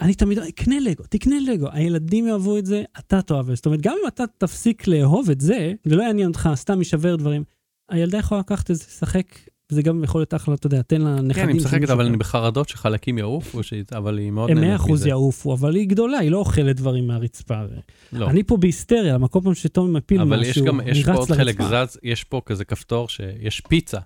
[0.00, 1.68] אני תמיד אומר, קנה לגו, תקנה לגו.
[1.72, 3.54] הילדים יאהבו את זה, אתה תאהב את זה.
[3.54, 7.16] זאת אומרת, גם אם אתה תפסיק לאהוב את זה, זה לא יעניין אותך, סתם יישבר
[7.16, 7.44] דברים,
[7.90, 9.38] הילדה יכולה לקחת את זה, לשחק,
[9.72, 11.32] וזה גם יכול להיות אחלה, אתה יודע, תן לה נכדים.
[11.44, 12.06] כן, היא משחקת, אבל.
[12.06, 15.08] אני בחרדות שחלקים יעופו, ש- אבל היא מאוד נהנית 100% מזה.
[15.08, 17.62] יעופו, אבל היא גדולה, היא לא אוכלת דברים מהרצפה.
[18.12, 18.30] לא.
[18.30, 21.28] אני פה בהיסטריה, למה כל פעם שתומי מפיל אבל יש משהו, גם, יש פה עוד
[21.32, 21.86] חלק לרצפה.
[21.86, 23.98] זז, יש פה כזה כפתור שיש פיצה.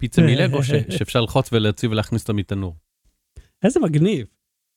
[0.00, 2.76] פיצה מלגו ש- שאפשר ללחוץ ולהוציא ולהכניס אותה מתנור.
[3.62, 4.26] איזה מגניב.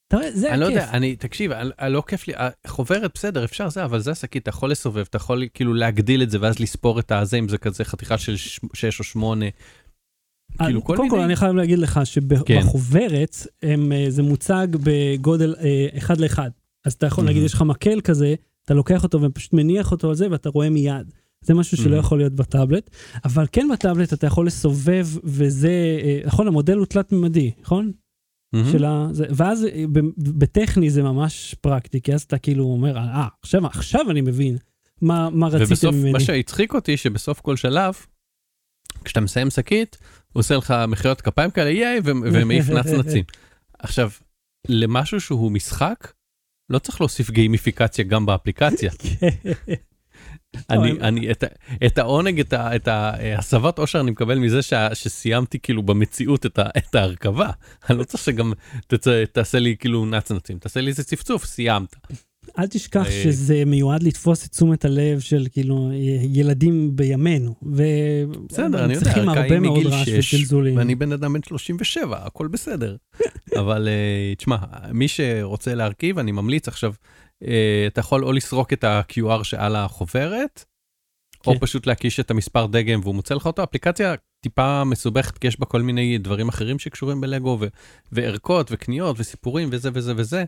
[0.08, 0.78] אתה רואה, זה אני לא הכיף.
[0.78, 1.52] יודע, אני, תקשיב,
[1.88, 2.34] לא כיף לי,
[2.68, 6.30] חוברת בסדר, אפשר זה, אבל זה השקית, אתה יכול לסובב, אתה יכול כאילו להגדיל את
[6.30, 9.46] זה ואז לספור את הזה, אם זה כזה חתיכה של ש- שש או שמונה.
[10.66, 12.06] כאילו, כל קודם כל, מיני- אני חייב להגיד לך כן.
[12.06, 13.76] שבחוברת, אה,
[14.10, 16.50] זה מוצג בגודל אה, אחד לאחד.
[16.86, 17.26] אז אתה יכול.
[17.26, 20.70] נגיד, יש לך מקל כזה, אתה לוקח אותו ופשוט מניח אותו על זה, ואתה רואה
[20.70, 21.12] מיד.
[21.44, 22.00] זה משהו שלא Mhm.
[22.00, 22.90] יכול להיות בטאבלט,
[23.26, 25.72] אבל כן בטאבלט אתה יכול לסובב, וזה,
[26.04, 27.92] אה, נכון, המודל הוא תלת-ממדי, נכון?
[28.54, 28.72] מהמם.
[28.72, 29.08] של ה...
[29.12, 30.00] זה, ואז אה, ב-
[30.40, 34.58] בטכני זה ממש פרקטי, כי אז אתה כאילו אומר, אה, עכשיו, עכשיו אני מבין
[35.02, 36.12] מה, מה רציתם ובסוף, ממני.
[36.12, 37.94] מה שהצחיק אותי, שבסוף כל שלב,
[39.04, 39.98] כשאתה מסיים שקית,
[40.34, 42.00] הוא עושה לך מחיאות כפיים כאלה, ייי,
[42.34, 43.24] ומעיף נצנצים.
[43.80, 44.10] עכשיו,
[44.70, 46.12] למשהו שהוא משחק,
[46.70, 48.92] לא צריך להוסיף גיימיפיקציה גם באפליקציה.
[50.70, 51.44] אני, אני, את,
[51.86, 56.60] את העונג, את, ה- את ההסבת עושר אני מקבל מזה שה, שסיימתי כאילו במציאות את,
[56.60, 57.50] ה, את ההרכבה.
[57.90, 58.54] אני לא צריך שגם
[58.88, 61.96] תצא, תעשה לי כאילו נצנצים, תעשה לי איזה צפצוף, סיימת.
[62.60, 65.92] אל תשכח אה, שזה מיועד לתפוס את תשומת הלב של כאילו
[66.24, 67.56] ילדים בימינו.
[67.62, 70.78] בסדר, אני יודע, צריכים הערכה הרבה היא מאוד מגיל רעש וצלזולים.
[70.78, 72.96] ואני בן אדם בן 37, הכל בסדר.
[73.60, 74.58] אבל אה, תשמע,
[74.92, 76.96] מי שרוצה להרכיב, אני ממליץ עכשיו, אה,
[77.88, 80.66] אתה יכול או לסרוק את ה-QR שעל החוברת,
[81.48, 81.60] או כן.
[81.60, 83.64] פשוט להקיש את המספר דגם והוא מוצא לך אותו.
[83.64, 87.68] אפליקציה טיפה מסובכת, כי יש בה כל מיני דברים אחרים שקשורים בלגו, ו-
[88.12, 90.44] וערכות וקניות וסיפורים וזה וזה וזה.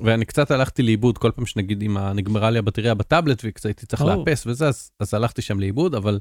[0.00, 4.02] ואני קצת הלכתי לאיבוד כל פעם שנגיד אם נגמרה לי הבטריה בטאבלט וקצת הייתי צריך.
[4.02, 6.20] לאפס וזה, אז, אז הלכתי שם לאיבוד, אבל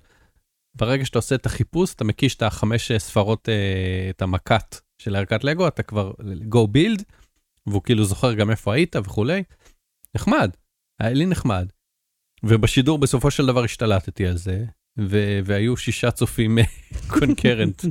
[0.75, 5.43] ברגע שאתה עושה את החיפוש, אתה מקיש את החמש ספרות, אה, את המכת של ערכת
[5.43, 6.11] לגו, אתה כבר
[6.51, 7.03] go build,
[7.67, 9.43] והוא כאילו זוכר גם איפה היית וכולי.
[10.15, 10.51] נחמד,
[10.99, 11.67] היה לי נחמד.
[12.43, 14.65] ובשידור בסופו של דבר השתלטתי על זה,
[14.99, 16.57] ו- והיו שישה צופים
[17.19, 17.85] קונקרנט.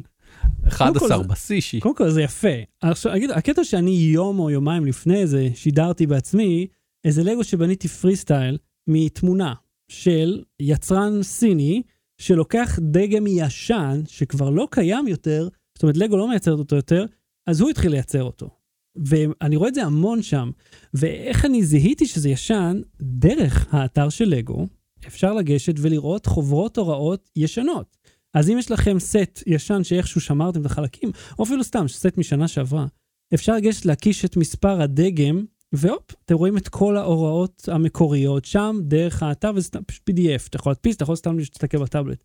[0.68, 2.48] 11 זה- בשיא, קודם כל זה יפה.
[2.80, 6.66] עכשיו, אגיד, הקטע שאני יום או יומיים לפני זה שידרתי בעצמי
[7.04, 9.54] איזה לגו שבניתי פרי סטייל מתמונה
[9.88, 11.82] של יצרן סיני
[12.18, 17.04] שלוקח דגם ישן שכבר לא קיים יותר, זאת אומרת לגו לא מייצרת אותו יותר,
[17.46, 18.50] אז הוא התחיל לייצר אותו.
[18.96, 20.50] ואני רואה את זה המון שם.
[20.94, 22.80] ואיך אני זיהיתי שזה ישן?
[23.02, 24.66] דרך האתר של לגו,
[25.06, 27.96] אפשר לגשת ולראות חוברות הוראות ישנות.
[28.34, 32.48] אז אם יש לכם סט ישן שאיכשהו שמרתם את החלקים, או אפילו סתם סט משנה
[32.48, 32.86] שעברה,
[33.34, 39.22] אפשר לגשת להקיש את מספר הדגם, והופ, אתם רואים את כל ההוראות המקוריות שם, דרך
[39.22, 40.48] האתר, וזה פשוט PDF.
[40.48, 42.24] אתה יכול להדפיס, אתה יכול סתם להסתכל בטאבלט.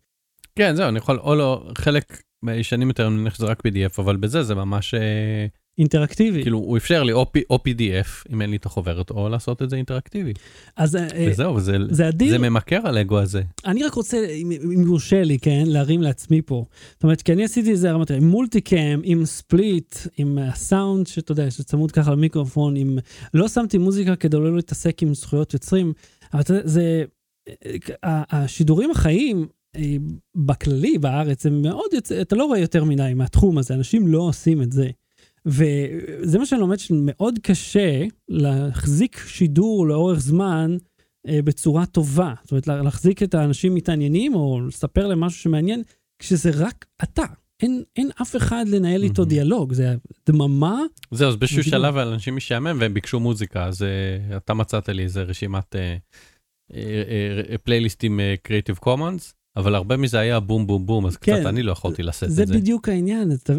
[0.56, 4.16] כן, זהו, אני יכול, או לא, חלק מהישנים יותר, אני מניח שזה רק PDF, אבל
[4.16, 5.46] בזה זה ממש, אה,
[5.78, 6.42] אינטראקטיבי.
[6.42, 9.70] כאילו, הוא אפשר לי או, או PDF, אם אין לי את החוברת, או לעשות את
[9.70, 10.32] זה אינטראקטיבי.
[10.76, 12.30] אז אה, וזהו, וזה זה אדיר.
[12.30, 13.42] זה ממכר הלגו הזה.
[13.64, 16.64] אני רק רוצה, אם אם יורשה לי, כן, להרים לעצמי פה.
[16.92, 21.32] זאת אומרת, כי אני עשיתי את זה, אמרתי, עם מולטיקאם, עם ספליט, עם הסאונד, שאתה
[21.32, 22.98] יודע, שצמוד ככה למיקרופון, עם...
[23.34, 25.92] לא שמתי מוזיקה כדי לא להתעסק עם זכויות יוצרים,
[26.32, 27.04] אבל אתה יודע, זה...
[28.02, 29.46] השידורים החיים,
[29.76, 29.96] אה,
[30.34, 34.62] בכללי, בארץ, הם מאוד יוצא, אתה לא רואה יותר מדי מהתחום הזה, אנשים לא עושים
[34.62, 34.88] את זה.
[35.46, 40.76] וזה מה שאני לומד, שמאוד קשה להחזיק שידור לאורך זמן
[41.28, 42.34] אה, בצורה טובה.
[42.42, 45.82] זאת אומרת, לה- להחזיק את האנשים מתעניינים, או לספר להם משהו שמעניין,
[46.18, 47.22] כשזה רק אתה.
[47.62, 49.28] אין, אין אף אחד לנהל איתו מהמם.
[49.28, 49.94] דיאלוג, זה
[50.28, 50.80] דממה.
[51.10, 51.62] זהו, אז באיזשהו.
[51.62, 55.96] שלב לאנשים משעמם והם ביקשו מוזיקה, אז אה, אתה מצאת לי איזה רשימת אה,
[56.74, 57.02] אה,
[57.50, 61.62] אה, פלייליסטים קריאיטיב קומונס, אבל הרבה מזה היה בום בום בום, אז כן, קצת אני
[61.62, 62.54] לא יכולתי לשאת זה את זה.
[62.54, 63.52] בדיוק העניין, אתה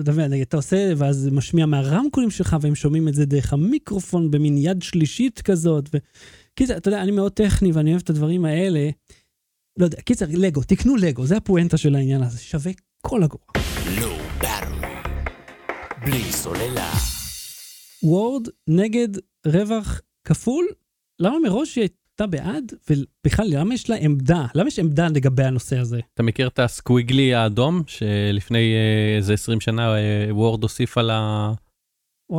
[0.00, 4.30] אתה מבין, אתה עושה, ואז זה משמיע מהרמקולים שלך, והם שומעים את זה דרך המיקרופון
[4.30, 5.88] במין יד שלישית כזאת.
[5.94, 5.98] ו...
[6.54, 8.90] קיצר, אתה יודע, אני מאוד טכני ואני אוהב את הדברים האלה.
[9.78, 12.72] לא יודע, קיצר, לגו, תקנו לגו, זה הפואנטה של העניין הזה, שווה
[13.02, 13.44] כל אגורה.
[14.40, 14.94] בררי.
[16.04, 16.92] בלי סוללה.
[18.02, 19.08] וורד נגד
[19.46, 20.66] רווח כפול?
[21.18, 21.78] למה מראש
[22.20, 22.72] הייתה בעד?
[22.90, 24.46] ובכלל, למה יש לה עמדה?
[24.54, 26.00] למה יש עמדה לגבי הנושא הזה?
[26.14, 31.52] אתה מכיר את הסקוויגלי האדום, שלפני אה, איזה 20 שנה אה, וורד הוסיף על ה...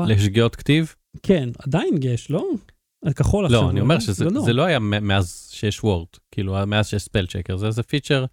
[0.07, 0.95] לשגיאות כתיב?
[1.23, 2.49] כן, עדיין יש, לא?
[3.05, 3.61] הכחול עכשיו.
[3.61, 4.47] לא, אני אומר שזה לא.
[4.47, 8.25] לא היה מאז שיש Word, כאילו מאז שיש spell checker, זה איזה פיצ'ר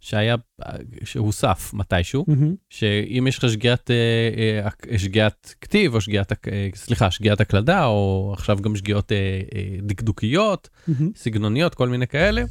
[0.00, 0.36] שהיה,
[0.66, 0.72] אה,
[1.04, 7.10] שהוסף מתישהו, ממממ, שאם יש לך שגיאת, אה, אה, שגיאת כתיב, או שגיאת, אה, סליחה,
[7.10, 9.16] שגיאת הקלדה, או עכשיו גם שגיאות אה,
[9.54, 11.10] אה, דקדוקיות, ממממ.
[11.16, 12.42] סגנוניות, כל מיני כאלה,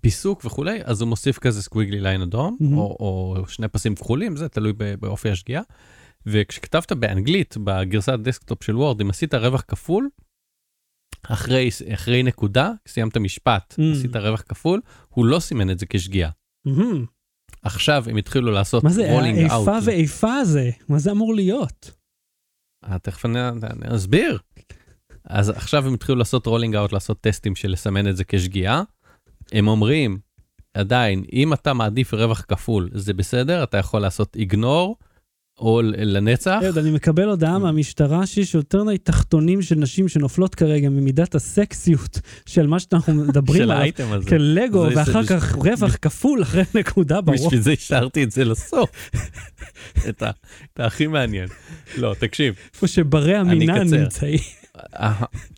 [0.00, 2.78] פיסוק וכולי, אז הוא מוסיף כזה squiggly line אדום, ממממ.
[2.78, 5.62] או, או שני פסים כחולים, זה תלוי באופי השגיאה.
[6.26, 10.08] וכשכתבת באנגלית, בגרסת desktop של Word, אם עשית רווח כפול,
[11.22, 13.82] אחרי, אחרי נקודה, סיימת משפט, ממ.
[13.96, 16.30] עשית רווח כפול, הוא לא סימן את זה כשגיאה.
[17.62, 19.68] עכשיו הם התחילו לעשות מה זה, rolling out.
[19.68, 20.70] האיפה ואיפה הזה?
[20.88, 21.90] מה זה אמור להיות?
[22.84, 23.40] אה, תכף אני
[23.96, 24.38] אסביר.
[25.24, 28.82] אז עכשיו הם התחילו לעשות rolling out, לעשות טסטים של לסמן את זה כשגיאה.
[29.52, 30.18] הם אומרים,
[30.74, 34.96] עדיין, אם אתה מעדיף רווח כפול, זה בסדר, אתה יכול לעשות איגנור,
[35.60, 36.60] או לנצח.
[36.64, 42.20] אהוד, אני מקבל הודעה מהמשטרה שיש יותר מדי תחתונים של נשים שנופלות כרגע ממידת הסקסיות
[42.46, 43.76] של מה שאנחנו מדברים של עליו.
[43.76, 44.28] האייטם הזה.
[44.28, 47.40] כלגו, ואחר כך רווח כפול אחרי נקודה בראש.
[47.46, 49.10] בשביל זה השארתי את זה לסוף.
[50.08, 50.22] את
[50.78, 51.48] הכי מעניין.
[51.96, 53.94] לא, תקשיב, איפה שברי המינן.
[53.94, 54.38] נמצאים.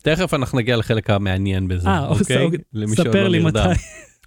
[0.01, 2.47] תכף אנחנו נגיע לחלק המעניין בזה, אה, אוקיי?
[2.95, 3.39] ספר לא לי.
[3.39, 3.59] מתי.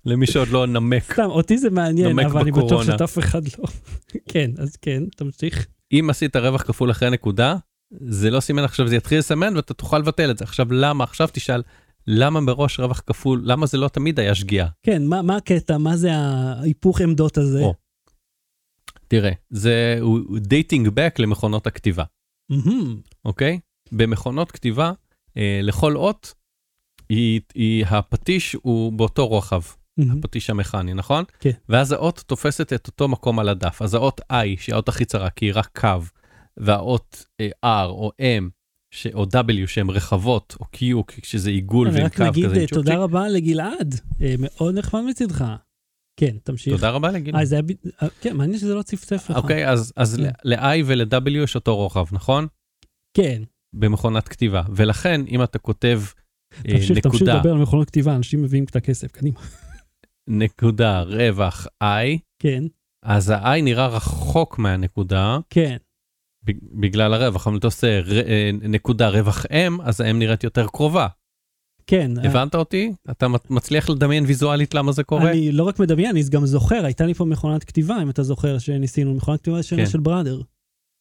[0.06, 1.12] למי שעוד לא נמק.
[1.12, 2.84] סתם, אותי זה מעניין, אבל אני בטוח בקורונה.
[2.84, 3.64] שאת אף אחד לא.
[4.32, 5.66] כן, אז כן, תמשיך.
[5.92, 7.56] אם עשית רווח כפול אחרי נקודה,
[7.90, 10.44] זה לא סימן עכשיו, זה יתחיל לסמן ואתה תוכל לבטל את זה.
[10.44, 11.04] עכשיו למה?
[11.04, 11.62] עכשיו תשאל,
[12.06, 14.66] למה מראש רווח כפול, למה זה לא תמיד היה שגיאה?
[14.82, 15.78] כן, מה מה הקטע?
[15.78, 17.60] מה זה ההיפוך עמדות הזה?
[17.60, 17.74] או.
[19.08, 19.98] תראה, זה
[20.40, 22.04] dating back למכונות הכתיבה,
[22.50, 23.00] ממממ.
[23.24, 23.60] אוקיי?
[23.92, 24.92] במכונות כתיבה,
[25.36, 26.34] אה, לכל אות,
[27.08, 29.62] היא, היא, הפטיש הוא באותו רוחב.
[29.98, 31.24] הפטיש המכני, נכון?
[31.40, 31.50] כן.
[31.68, 33.82] ואז האות תופסת את אותו מקום על הדף.
[33.82, 36.02] אז האות I, שהיא האות הכי צרה, כי היא רק קו,
[36.56, 38.50] והאות אה, R או M,
[38.94, 39.06] ש...
[39.06, 40.80] או W שהן רחבות, או Q,
[41.22, 42.54] שזה עיגול ועם רק קו נגיד כזה.
[42.54, 42.98] עם אה, תודה צ'ופצ'יק.
[42.98, 45.44] רבה לגלעד, אה, מאוד נחמד מצדך.
[46.20, 46.74] כן, תמשיך.
[46.74, 47.10] תודה רבה.
[47.34, 47.62] אה, זה היה...
[47.62, 49.36] ב- כן, מעניין שזה לא צפצף לך.
[49.36, 50.30] אוקיי, אז, אז כן.
[50.44, 52.46] ל-I ול-W יש אותו רוחב, נכון?
[53.16, 53.42] כן,
[53.72, 54.62] במכונת כתיבה.
[54.74, 56.02] ולכן, אם אתה כותב
[56.62, 59.40] תמשיך, תמשיך נקודה, לדבר על מכונות כתיבה, אנשים מביאים את הכסף, קדימה.
[60.28, 62.64] נקודה, רווח I, כן,
[63.02, 65.76] אז ה-I נראה רחוק מהנקודה, כן.
[66.80, 71.06] בגלל הרווח, אבל אתה עושה אה, נקודה רווח M, אז ה-M נראית יותר קרובה.
[71.86, 72.10] כן.
[72.24, 72.92] הבנת אותי?
[73.10, 75.30] אתה מצ- מצליח לדמיין ויזואלית למה זה קורה?
[75.30, 78.58] אני לא רק מדמיין, אני גם זוכר, הייתה לי פה מכונת כתיבה, אם אתה זוכר,
[78.58, 79.86] שניסינו, מכונת כתיבה כן.
[79.86, 80.40] של בראדר.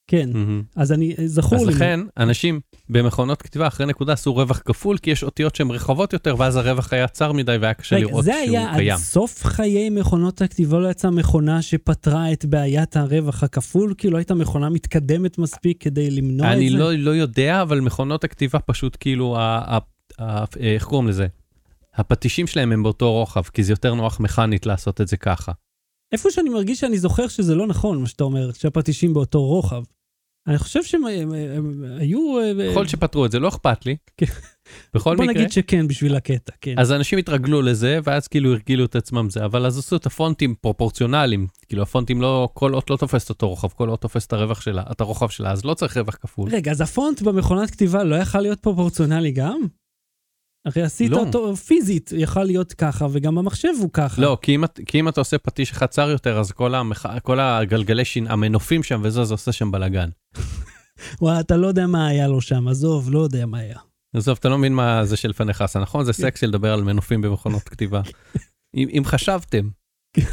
[0.07, 0.63] כן, מהמם.
[0.75, 1.73] אז אני, זכור אז לי.
[1.73, 6.35] לכן, אנשים במכונות כתיבה אחרי נקודה עשו רווח כפול, כי יש אותיות שהן רחבות יותר,
[6.37, 8.97] ואז הרווח היה צר מדי והיה קשה לראות זה שהוא היה עד קיים.
[8.97, 13.93] סוף חיי מכונות הכתיבה, לא יצאה מכונה שפתרה את בעיית הרווח הכפול?
[13.97, 16.57] כאילו לא הייתה מכונה מתקדמת מספיק כדי למנוע את זה?
[16.57, 19.79] אני לא, לא יודע, אבל מכונות הכתיבה פשוט כאילו, ה, ה,
[20.19, 21.27] ה, איך קוראים לזה?
[21.95, 25.51] הפטישים שלהם הם באותו רוחב, כי זה יותר נוח מכנית לעשות את זה ככה.
[26.11, 29.83] איפה שאני מרגיש שאני זוכר שזה לא נכון, מה שאתה אומר, שהפטישים באותו רוחב.
[30.47, 32.39] אני חושב שהם הם, הם, היו...
[32.39, 33.95] אה, ככל שפתרו את זה, לא אכפת לי.
[34.17, 34.25] כן.
[34.93, 36.75] בכל בוא מקרה, נגיד שכן בשביל הקטע, כן.
[36.77, 40.55] אז אנשים התרגלו לזה, ואז כאילו הרגילו את עצמם זה, אבל אז עשו את הפונטים
[40.61, 41.47] פרופורציונליים.
[41.67, 44.83] כאילו הפונטים לא, כל אות לא תופסת אותו רוחב, כל אות תופסת את הרווח שלה,
[44.91, 46.49] את הרוחב שלה, אז לא צריך רווח כפול.
[46.49, 49.61] רגע, אז הפונט במכונת כתיבה לא יכל להיות פרופורציונלי גם?
[50.65, 51.17] הרי עשית לא.
[51.17, 54.21] אותו פיזית, יכל להיות ככה, וגם במחשב הוא ככה.
[54.21, 57.05] לא, כי אם, כי אם אתה עושה פטיש אחד צר יותר, אז כל, המח...
[57.23, 60.09] כל הגלגלי שין, המנופים שם וזה, זה עושה שם בלאגן.
[61.21, 63.79] וואי, אתה לא יודע מה היה לו שם, עזוב, לא יודע מה היה.
[64.15, 66.05] עזוב, אתה לא מבין מה זה שלפניך עשה, נכון?
[66.05, 68.01] זה סקסי לדבר על מנופים במכונות כתיבה.
[68.75, 69.69] אם, אם חשבתם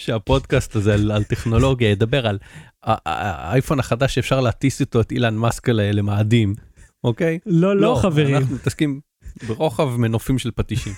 [0.00, 2.38] שהפודקאסט הזה על, על טכנולוגיה ידבר על
[2.82, 6.54] האייפון החדש שאפשר להטיס איתו את אילן מאסק למאדים,
[7.04, 7.38] אוקיי?
[7.46, 8.36] לא, לא, חברים.
[8.36, 9.00] אנחנו מתעסקים
[9.46, 10.92] ברוחב מנופים של פטישים.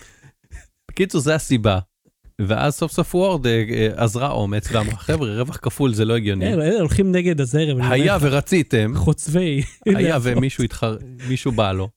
[0.90, 1.78] בקיצור, זה הסיבה.
[2.40, 6.52] ואז סוף סוף וורד אה, אה, עזרה אומץ ואמרה, חבר'ה, רווח כפול זה לא הגיוני.
[6.52, 7.82] אלה אלה הולכים נגד הזרם.
[7.82, 9.62] היה ורציתם, חוצבי.
[9.86, 10.96] היה ומישהו התחר...
[11.28, 11.88] מישהו בא לו,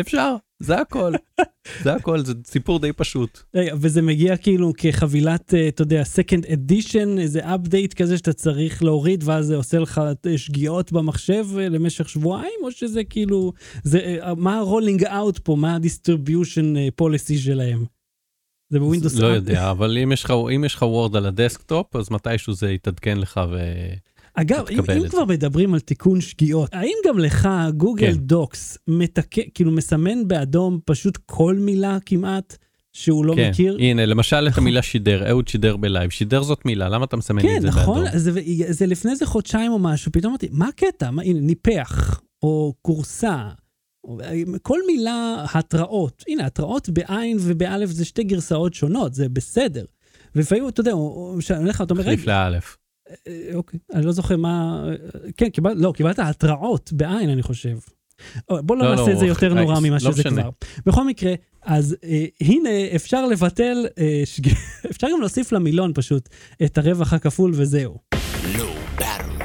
[0.00, 1.12] אפשר, זה הכל.
[1.84, 3.42] זה הכל, זה סיפור די פשוט.
[3.80, 9.24] וזה מגיע כאילו כחבילת, אה, אתה יודע, second edition, איזה update כזה שאתה צריך להוריד,
[9.26, 14.58] ואז זה עושה לך אה, שגיאות במחשב אה, למשך שבועיים, או שזה כאילו, זה, מה
[14.58, 17.84] ה-rolling out פה, מה ה-distribution policy שלהם?
[18.70, 19.18] זה ב Windows...
[19.18, 23.40] לא יודע, אבל אם יש לך Word על ה desktop, אז מתישהו זה יתעדכן לך
[23.52, 23.58] ו...
[24.36, 28.18] אגב, אם, אם כבר מדברים על תיקון שגיאות, האם גם לך גוגל כן.
[28.18, 32.56] Docs מתקן, כאילו מסמן באדום פשוט כל מילה כמעט
[32.92, 33.76] שהוא לא כן, מכיר?
[33.80, 34.62] הנה, למשל את נכון.
[34.62, 38.04] המילה שידר, אהוד שידר בלייב, שידר זאת מילה, למה אתה מסמן כן, את זה נכון,
[38.04, 38.18] באדום?
[38.18, 41.10] זה, זה לפני איזה חודשיים או משהו, פתאום אמרתי, מה הקטע?
[41.10, 43.48] מה, הנה, ניפח, או כורסה,
[44.04, 44.18] או,
[44.62, 46.24] כל מילה, התראות.
[46.28, 49.84] הנה, התראות בעין ובאלף זה שתי גרסאות שונות, זה בסדר.
[50.34, 52.46] ולפעמים, אתה יודע, או- או שאני הולך, אתה אומר, רגע,
[53.54, 54.84] אוקיי, אני לא זוכר מה...
[55.36, 57.78] כן, קיבל, לא, קיבלת התראות בעין, אני חושב.
[58.50, 60.42] אה, בוא לא, לא, נעשה לא, את זה יותר אה, נורא ממה לא שזה משנה.
[60.42, 60.50] כבר.
[60.86, 64.48] בכל מקרה, אז אה, הנה, אפשר לבטל, אה, שג...
[64.90, 66.28] אפשר גם להוסיף למילון פשוט
[66.64, 67.98] את הרווח הכפול וזהו.
[68.98, 69.44] Battery.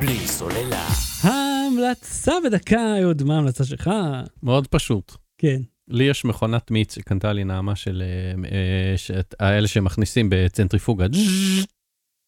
[0.00, 0.88] בלי סוללה.
[1.22, 3.90] ההמלצה בדקה, אהוד, מה ההמלצה שלך?
[4.42, 5.12] מאוד פשוט.
[5.38, 5.60] כן.
[5.88, 11.06] לי יש מכונת מיץ שקנתה לי נעמה של אה, אה, האלה שמכניסים בצנטריפוגה.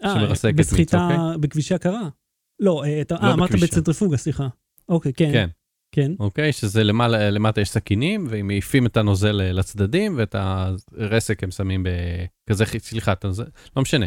[0.04, 1.38] אה, שמרסקת מיץ, בסחיטה אוקיי?
[1.40, 2.08] בכבישה קרה?
[2.60, 3.50] לא, אה, לא אה, אמרת.
[3.62, 4.48] בצנטריפוגה, סליחה.
[4.88, 5.32] אוקיי, כן.
[5.32, 5.48] כן,
[5.94, 6.12] כן.
[6.20, 6.52] אוקיי?
[6.52, 12.64] שזה למעלה, למטה יש סכינים, והם מעיפים את הנוזל לצדדים, ואת הרסק הם שמים בכזה,
[12.78, 14.06] סליחה, את הנוזל, לא משנה.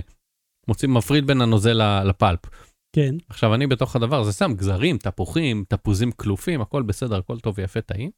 [0.67, 2.39] מוצאים, מפריד בין הנוזל ל pulp.
[2.95, 3.15] כן.
[3.29, 7.81] עכשיו, אני בתוך הדבר הזה שם גזרים, תפוחים, תפוזים קלופים, הכל בסדר, הכל טוב ויפה,
[7.81, 8.11] טעים.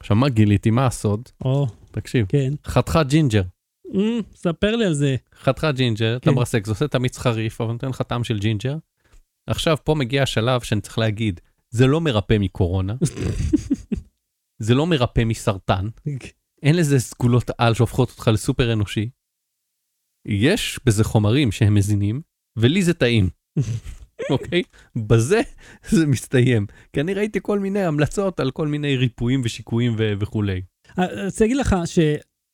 [0.00, 0.70] עכשיו, מה גיליתי?
[0.70, 1.28] מה הסוד?
[1.44, 2.52] או, תקשיב, כן.
[2.64, 3.42] חתיכת ג'ינג'ר.
[3.94, 5.16] אמ, ספר לי על זה.
[5.40, 6.36] חתיכת ג'ינג'ר, אתה כן.
[6.36, 8.76] מרסק, זה עושה את המיץ חריף, אבל נותן לך טעם של ג'ינג'ר.
[9.46, 12.94] עכשיו, פה מגיע השלב שאני צריך להגיד, זה לא מרפא מקורונה,
[14.66, 15.88] זה לא מרפא מסרטן,
[16.62, 19.10] אין לזה סגולות על שהופכות אותך לסופר אנושי.
[20.26, 22.20] יש בזה חומרים שהם מזינים,
[22.56, 23.28] ולי זה טעים,
[24.30, 24.62] אוקיי?
[24.96, 25.40] בזה
[25.88, 26.66] זה מסתיים.
[26.92, 30.62] כי אני ראיתי כל מיני המלצות על כל מיני ריפויים ושיקויים וכולי.
[30.98, 31.76] אני רוצה להגיד לך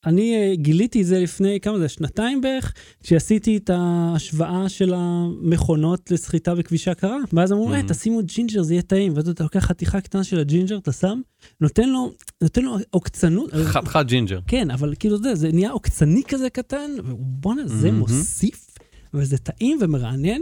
[0.05, 2.72] שאני אה, גיליתי את זה לפני, כמה זה, שנתיים בערך,
[3.03, 7.16] כשעשיתי את ההשוואה של המכונות לסחיטה בכבישה קרה.
[7.32, 7.89] ואז אמרו, אה, ממממ.
[7.88, 9.12] תשימו ג'ינג'ר, זה יהיה טעים.
[9.16, 11.20] ואז אתה לוקח חתיכה קטנה של הג'ינג'ר, אתה שם,
[11.61, 13.50] נותן לו, נותן לו עוקצנות.
[13.64, 14.40] חתיכת ג'ינג'ר.
[14.46, 17.98] כן, אבל כאילו זה, זה נהיה עוקצני כזה קטן, ובואנה, זה מהמם.
[17.98, 18.66] מוסיף,
[19.14, 20.40] וזה טעים ומרענן.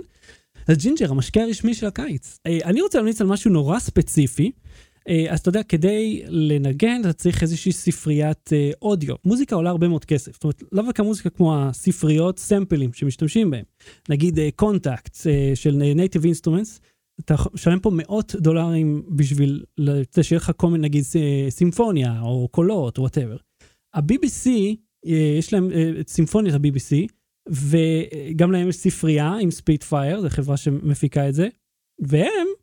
[0.68, 2.38] אז ג'ינג'ר, המשקה הרשמי של הקיץ.
[2.46, 4.50] אה, אני רוצה להמליץ על משהו נורא ספציפי.
[5.08, 9.14] אה, אז אתה יודע, כדי לנגן, אתה צריך איזושהי ספריית אה, אודיו.
[9.24, 10.32] מוזיקה עולה הרבה מאוד כסף.
[10.32, 13.64] זאת אומרת, לאו דווקא מוזיקה כמו הספריות סמפלים שמשתמשים בהם.
[14.08, 15.16] נגיד Kontakt
[15.54, 16.80] של Native Instruments,
[17.20, 19.64] אתה משלם פה מאות דולרים בשביל
[20.22, 21.04] שיהיה לך כל מיני, נגיד,
[21.48, 23.36] סימפוניה או קולות או whatever.
[23.94, 24.50] ה-BBC,
[25.06, 27.12] אה, יש להם אה, את סימפוניית ה-BBC,
[27.48, 31.48] וגם להם יש ספרייה עם Spitfire, זו חברה שמפיקה את זה,
[32.00, 32.59] והם אה,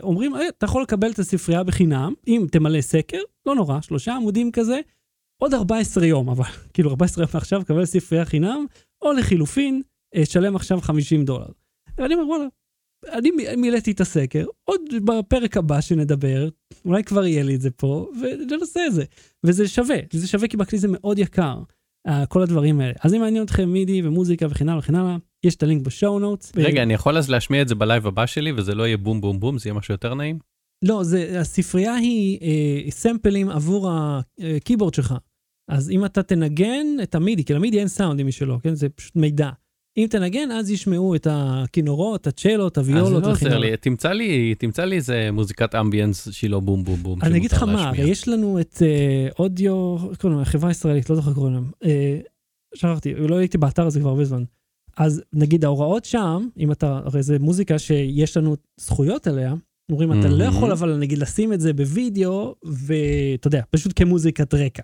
[0.00, 4.52] אומרים, אה, אתה יכול לקבל את הספרייה בחינם, אם תמלא סקר, לא נורא, שלושה עמודים
[4.52, 4.80] כזה,
[5.42, 6.44] עוד 14 יום, אבל
[6.74, 8.66] כאילו 14 יום מעכשיו, קבל ספרייה חינם,
[9.02, 9.82] או לחילופין,
[10.14, 11.48] אה, שלם עכשיו 50 דולר.
[11.98, 12.44] ואני אומר, וואלה,
[13.12, 16.48] אני מילאתי את הסקר, עוד בפרק הבא שנדבר,
[16.84, 19.04] אולי כבר יהיה לי את זה פה, וננסה את זה.
[19.44, 21.62] וזה שווה, זה שווה כי בכלי זה מאוד יקר,
[22.28, 22.92] כל הדברים האלה.
[23.04, 26.18] אז אם מעניין אתכם מידי ומוזיקה וכן הלאה וכן הלאה, יש את הלינק ב show
[26.18, 26.52] notes.
[26.56, 26.82] רגע.
[26.82, 29.58] אני יכול אז להשמיע את זה בלייב הבא שלי, וזה לא יהיה בום בום בום,
[29.58, 30.38] זה יהיה משהו יותר נעים?
[30.84, 33.90] לא, זה, הספרייה היא אה, סמפלים עבור
[34.56, 35.14] הקיבורד שלך.
[35.70, 38.74] אז אם אתה תנגן את ה MIDI, כי ל MIDI אין סאונד משלו, כן?
[38.74, 39.50] זה פשוט מידע.
[39.96, 43.06] אם תנגן, אז ישמעו את הכינורות, הצ'לות, הוויולות.
[43.06, 46.84] אז זה לא עוזר לי, תמצא לי, תמצא לי איזה מוזיקת ambience שהיא לא בום
[46.84, 47.22] בום בום.
[47.22, 48.82] אני אגיד לך מה, יש לנו את
[49.38, 51.70] אודיו, קוראים להם, חברה ישראלית, לא זוכר קוראים להם.
[51.84, 52.18] אה,
[52.74, 54.44] שכחתי, לא הייתי באתר הזה כבר הרבה זמן.
[54.96, 59.54] אז נגיד ההוראות שם, אם אתה, הרי זה מוזיקה שיש לנו זכויות עליה,
[59.90, 64.82] אומרים, אתה לא יכול אבל נגיד לשים את זה בווידאו, ואתה יודע, פשוט כמוזיקת רקע.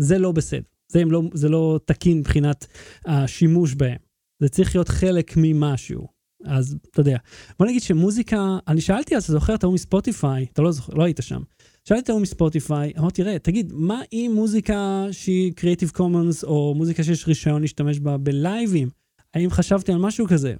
[0.00, 0.62] זה לא בסדר.
[0.92, 2.66] זה לא, זה לא תקין מבחינת
[3.06, 3.98] השימוש בהם.
[4.42, 6.06] זה צריך להיות חלק ממשהו.
[6.44, 7.16] אז אתה יודע,
[7.58, 11.04] בוא נגיד שמוזיקה, אני שאלתי אז, אתה זוכר את ההוא מספוטיפיי, אתה לא זוכר, לא
[11.04, 11.42] היית שם.
[11.88, 17.04] שאלתי את ההוא מספוטיפיי, אמרתי, ראה, תגיד, מה אם מוזיקה שהיא Creative Commons, או מוזיקה
[17.04, 18.88] שיש רישיון להשתמש בה בלייבים?
[19.34, 20.54] האם חשבתי על משהו כזה?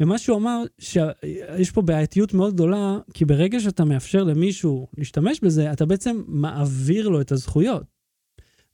[0.00, 5.72] ומה שהוא אמר, שיש פה בעייתיות מאוד גדולה, כי ברגע שאתה מאפשר למישהו להשתמש בזה,
[5.72, 7.82] אתה בעצם מעביר לו את הזכויות.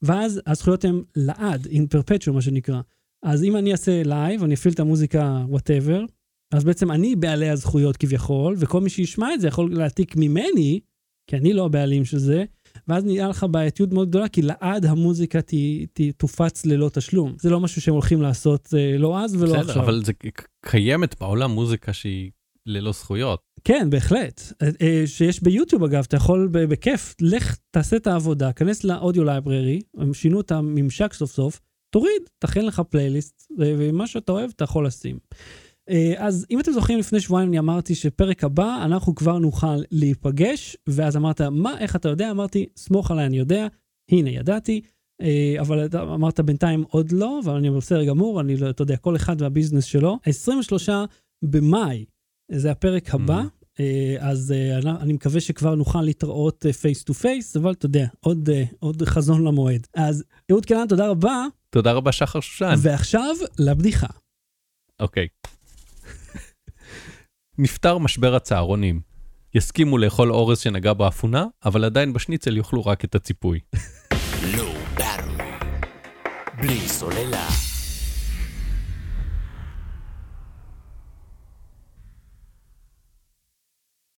[0.01, 2.81] ואז הזכויות הן לעד, in perpetual, מה שנקרא.
[3.23, 6.05] אז אם אני אעשה לייב, אני אפעיל את המוזיקה, whatever,
[6.51, 10.79] אז בעצם אני בעלי הזכויות כביכול, וכל מי שישמע את זה יכול להעתיק ממני,
[11.27, 12.45] כי אני לא הבעלים של זה,
[12.87, 15.53] ואז נהיה לך בעייתיות מאוד גדולה, כי לעד המוזיקה ת,
[15.93, 17.35] ת, תופץ ללא תשלום.
[17.39, 19.83] זה לא משהו שהם הולכים לעשות אה, לא אז ולא בסדר, עכשיו.
[19.83, 20.13] אבל זה
[20.65, 22.31] קיימת בעולם מוזיקה שהיא
[22.65, 23.39] ללא זכויות.
[23.63, 24.41] כן, בהחלט.
[24.61, 29.23] אה, אה, שיש ביוטיוב אגב, אתה יכול בכיף, לך תעשה את העבודה, כנס ל Audio
[29.23, 31.59] Library, הם שינו את הממשק סוף סוף,
[31.89, 35.17] תוריד, תכין לך פלייליסט, ומה שאתה אוהב אתה יכול לשים.
[35.89, 40.77] אה, אז אם אתם זוכרים, לפני שבועיים אני אמרתי שפרק הבא אנחנו כבר נוכל להיפגש,
[40.89, 42.31] ואז אמרת, מה, איך אתה יודע?
[42.31, 43.67] אמרתי, סמוך עליי, אני יודע,
[44.11, 44.81] הנה, ידעתי.
[45.21, 49.15] אה, אבל אמרת בינתיים עוד לא, אבל אני בסדר גמור, אני לא, אתה יודע, כל
[49.15, 50.17] אחד והביזנס שלו.
[50.25, 50.89] 23
[51.43, 52.05] במאי,
[52.51, 53.81] זה הפרק הבא, ממממ.
[54.19, 54.53] אז
[54.99, 59.87] אני מקווה שכבר נוכל להתראות face to face, אבל אתה יודע, עוד, עוד חזון למועד.
[59.93, 61.45] אז אהוד קלן, תודה רבה.
[61.69, 62.73] תודה רבה, שחר שושן.
[62.77, 64.07] ועכשיו לבדיחה.
[64.99, 65.27] אוקיי.
[67.59, 68.99] נפתר משבר הצהרונים.
[69.55, 73.59] יסכימו לאכול אורז שנגע באפונה, אבל עדיין בשניצל יאכלו רק את הציפוי.
[76.61, 77.47] בלי סוללה.